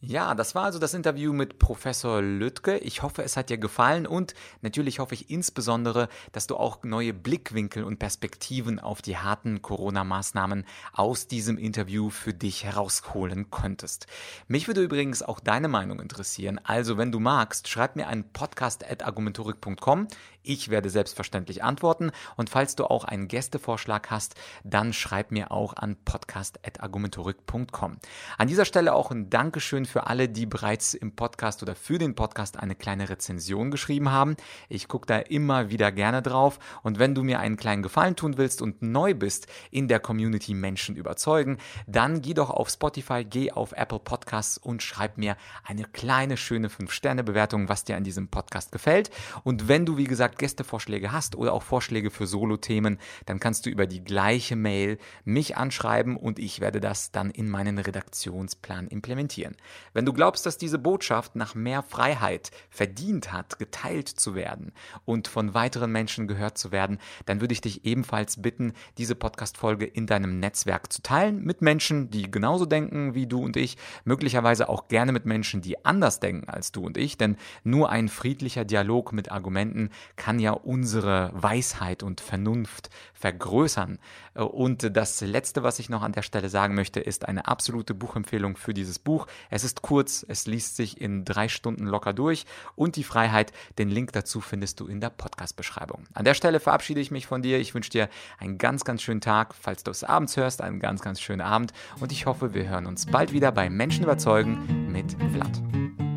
Ja, 0.00 0.36
das 0.36 0.54
war 0.54 0.62
also 0.62 0.78
das 0.78 0.94
Interview 0.94 1.32
mit 1.32 1.58
Professor 1.58 2.22
Lüttke. 2.22 2.78
Ich 2.78 3.02
hoffe, 3.02 3.24
es 3.24 3.36
hat 3.36 3.50
dir 3.50 3.58
gefallen 3.58 4.06
und 4.06 4.32
natürlich 4.62 5.00
hoffe 5.00 5.14
ich 5.14 5.28
insbesondere, 5.28 6.08
dass 6.30 6.46
du 6.46 6.56
auch 6.56 6.84
neue 6.84 7.12
Blickwinkel 7.12 7.82
und 7.82 7.98
Perspektiven 7.98 8.78
auf 8.78 9.02
die 9.02 9.16
harten 9.16 9.60
Corona-Maßnahmen 9.60 10.66
aus 10.92 11.26
diesem 11.26 11.58
Interview 11.58 12.10
für 12.10 12.32
dich 12.32 12.62
herausholen 12.62 13.50
könntest. 13.50 14.06
Mich 14.46 14.68
würde 14.68 14.84
übrigens 14.84 15.24
auch 15.24 15.40
deine 15.40 15.66
Meinung 15.66 15.98
interessieren. 15.98 16.60
Also, 16.62 16.96
wenn 16.96 17.10
du 17.10 17.18
magst, 17.18 17.66
schreib 17.66 17.96
mir 17.96 18.06
einen 18.06 18.32
Podcast 18.32 18.88
at 18.88 19.04
argumentorik.com. 19.04 20.06
Ich 20.42 20.70
werde 20.70 20.88
selbstverständlich 20.90 21.62
antworten 21.62 22.10
und 22.36 22.48
falls 22.50 22.76
du 22.76 22.84
auch 22.84 23.04
einen 23.04 23.28
Gästevorschlag 23.28 24.10
hast, 24.10 24.34
dann 24.64 24.92
schreib 24.92 25.30
mir 25.30 25.52
auch 25.52 25.74
an 25.76 25.96
podcast.argumentorik.com. 26.04 27.98
An 28.38 28.48
dieser 28.48 28.64
Stelle 28.64 28.94
auch 28.94 29.10
ein 29.10 29.30
Dankeschön 29.30 29.84
für 29.84 30.06
alle, 30.06 30.28
die 30.28 30.46
bereits 30.46 30.94
im 30.94 31.14
Podcast 31.14 31.62
oder 31.62 31.74
für 31.74 31.98
den 31.98 32.14
Podcast 32.14 32.58
eine 32.58 32.74
kleine 32.74 33.08
Rezension 33.08 33.70
geschrieben 33.70 34.10
haben. 34.10 34.36
Ich 34.68 34.88
gucke 34.88 35.06
da 35.06 35.18
immer 35.18 35.70
wieder 35.70 35.92
gerne 35.92 36.22
drauf 36.22 36.58
und 36.82 36.98
wenn 36.98 37.14
du 37.14 37.22
mir 37.22 37.40
einen 37.40 37.56
kleinen 37.56 37.82
Gefallen 37.82 38.16
tun 38.16 38.38
willst 38.38 38.62
und 38.62 38.80
neu 38.80 39.14
bist 39.14 39.48
in 39.70 39.88
der 39.88 40.00
Community 40.00 40.54
Menschen 40.54 40.96
überzeugen, 40.96 41.58
dann 41.86 42.22
geh 42.22 42.34
doch 42.34 42.50
auf 42.50 42.70
Spotify, 42.70 43.24
geh 43.24 43.52
auf 43.52 43.72
Apple 43.72 43.98
Podcasts 43.98 44.56
und 44.56 44.82
schreib 44.82 45.18
mir 45.18 45.36
eine 45.64 45.84
kleine 45.84 46.36
schöne 46.36 46.68
5-Sterne-Bewertung, 46.68 47.68
was 47.68 47.84
dir 47.84 47.96
an 47.96 48.04
diesem 48.04 48.28
Podcast 48.28 48.72
gefällt. 48.72 49.10
Und 49.44 49.68
wenn 49.68 49.84
du, 49.84 49.96
wie 49.96 50.04
gesagt, 50.04 50.37
Gästevorschläge 50.38 51.12
hast 51.12 51.36
oder 51.36 51.52
auch 51.52 51.62
Vorschläge 51.62 52.10
für 52.10 52.26
Solo-Themen, 52.26 52.98
dann 53.26 53.40
kannst 53.40 53.66
du 53.66 53.70
über 53.70 53.86
die 53.86 54.02
gleiche 54.02 54.56
Mail 54.56 54.98
mich 55.24 55.56
anschreiben 55.56 56.16
und 56.16 56.38
ich 56.38 56.60
werde 56.60 56.80
das 56.80 57.12
dann 57.12 57.30
in 57.30 57.48
meinen 57.48 57.78
Redaktionsplan 57.78 58.88
implementieren. 58.88 59.56
Wenn 59.92 60.06
du 60.06 60.12
glaubst, 60.12 60.46
dass 60.46 60.58
diese 60.58 60.78
Botschaft 60.78 61.36
nach 61.36 61.54
mehr 61.54 61.82
Freiheit 61.82 62.50
verdient 62.70 63.32
hat, 63.32 63.58
geteilt 63.58 64.08
zu 64.08 64.34
werden 64.34 64.72
und 65.04 65.28
von 65.28 65.54
weiteren 65.54 65.92
Menschen 65.92 66.28
gehört 66.28 66.58
zu 66.58 66.72
werden, 66.72 66.98
dann 67.26 67.40
würde 67.40 67.52
ich 67.52 67.60
dich 67.60 67.84
ebenfalls 67.84 68.40
bitten, 68.40 68.72
diese 68.96 69.14
Podcast-Folge 69.14 69.84
in 69.84 70.06
deinem 70.06 70.38
Netzwerk 70.40 70.92
zu 70.92 71.02
teilen 71.02 71.42
mit 71.44 71.62
Menschen, 71.62 72.10
die 72.10 72.30
genauso 72.30 72.66
denken 72.66 73.14
wie 73.14 73.26
du 73.26 73.42
und 73.42 73.56
ich, 73.56 73.76
möglicherweise 74.04 74.68
auch 74.68 74.88
gerne 74.88 75.12
mit 75.12 75.26
Menschen, 75.26 75.60
die 75.60 75.84
anders 75.84 76.20
denken 76.20 76.48
als 76.48 76.72
du 76.72 76.84
und 76.84 76.96
ich, 76.96 77.18
denn 77.18 77.36
nur 77.64 77.90
ein 77.90 78.08
friedlicher 78.08 78.64
Dialog 78.64 79.12
mit 79.12 79.30
Argumenten 79.30 79.90
kann 80.18 80.38
ja 80.38 80.52
unsere 80.52 81.30
Weisheit 81.32 82.02
und 82.02 82.20
Vernunft 82.20 82.90
vergrößern. 83.14 83.98
Und 84.34 84.94
das 84.96 85.20
Letzte, 85.22 85.62
was 85.62 85.78
ich 85.78 85.88
noch 85.88 86.02
an 86.02 86.12
der 86.12 86.22
Stelle 86.22 86.48
sagen 86.50 86.74
möchte, 86.74 87.00
ist 87.00 87.26
eine 87.26 87.48
absolute 87.48 87.94
Buchempfehlung 87.94 88.56
für 88.56 88.74
dieses 88.74 88.98
Buch. 88.98 89.26
Es 89.48 89.64
ist 89.64 89.80
kurz, 89.80 90.24
es 90.28 90.46
liest 90.46 90.76
sich 90.76 91.00
in 91.00 91.24
drei 91.24 91.48
Stunden 91.48 91.86
locker 91.86 92.12
durch 92.12 92.44
und 92.76 92.96
die 92.96 93.04
Freiheit, 93.04 93.52
den 93.78 93.88
Link 93.88 94.12
dazu 94.12 94.40
findest 94.40 94.80
du 94.80 94.86
in 94.86 95.00
der 95.00 95.10
Podcast-Beschreibung. 95.10 96.04
An 96.12 96.24
der 96.24 96.34
Stelle 96.34 96.60
verabschiede 96.60 97.00
ich 97.00 97.10
mich 97.10 97.26
von 97.26 97.42
dir. 97.42 97.58
Ich 97.58 97.74
wünsche 97.74 97.90
dir 97.90 98.08
einen 98.38 98.58
ganz, 98.58 98.84
ganz 98.84 99.02
schönen 99.02 99.20
Tag. 99.20 99.54
Falls 99.54 99.84
du 99.84 99.90
es 99.90 100.04
abends 100.04 100.36
hörst, 100.36 100.60
einen 100.60 100.80
ganz, 100.80 101.00
ganz 101.00 101.20
schönen 101.20 101.40
Abend 101.40 101.72
und 102.00 102.12
ich 102.12 102.26
hoffe, 102.26 102.54
wir 102.54 102.68
hören 102.68 102.86
uns 102.86 103.06
bald 103.06 103.32
wieder 103.32 103.52
bei 103.52 103.70
Menschen 103.70 104.04
überzeugen 104.04 104.90
mit 104.92 105.16
Vlad. 105.32 106.07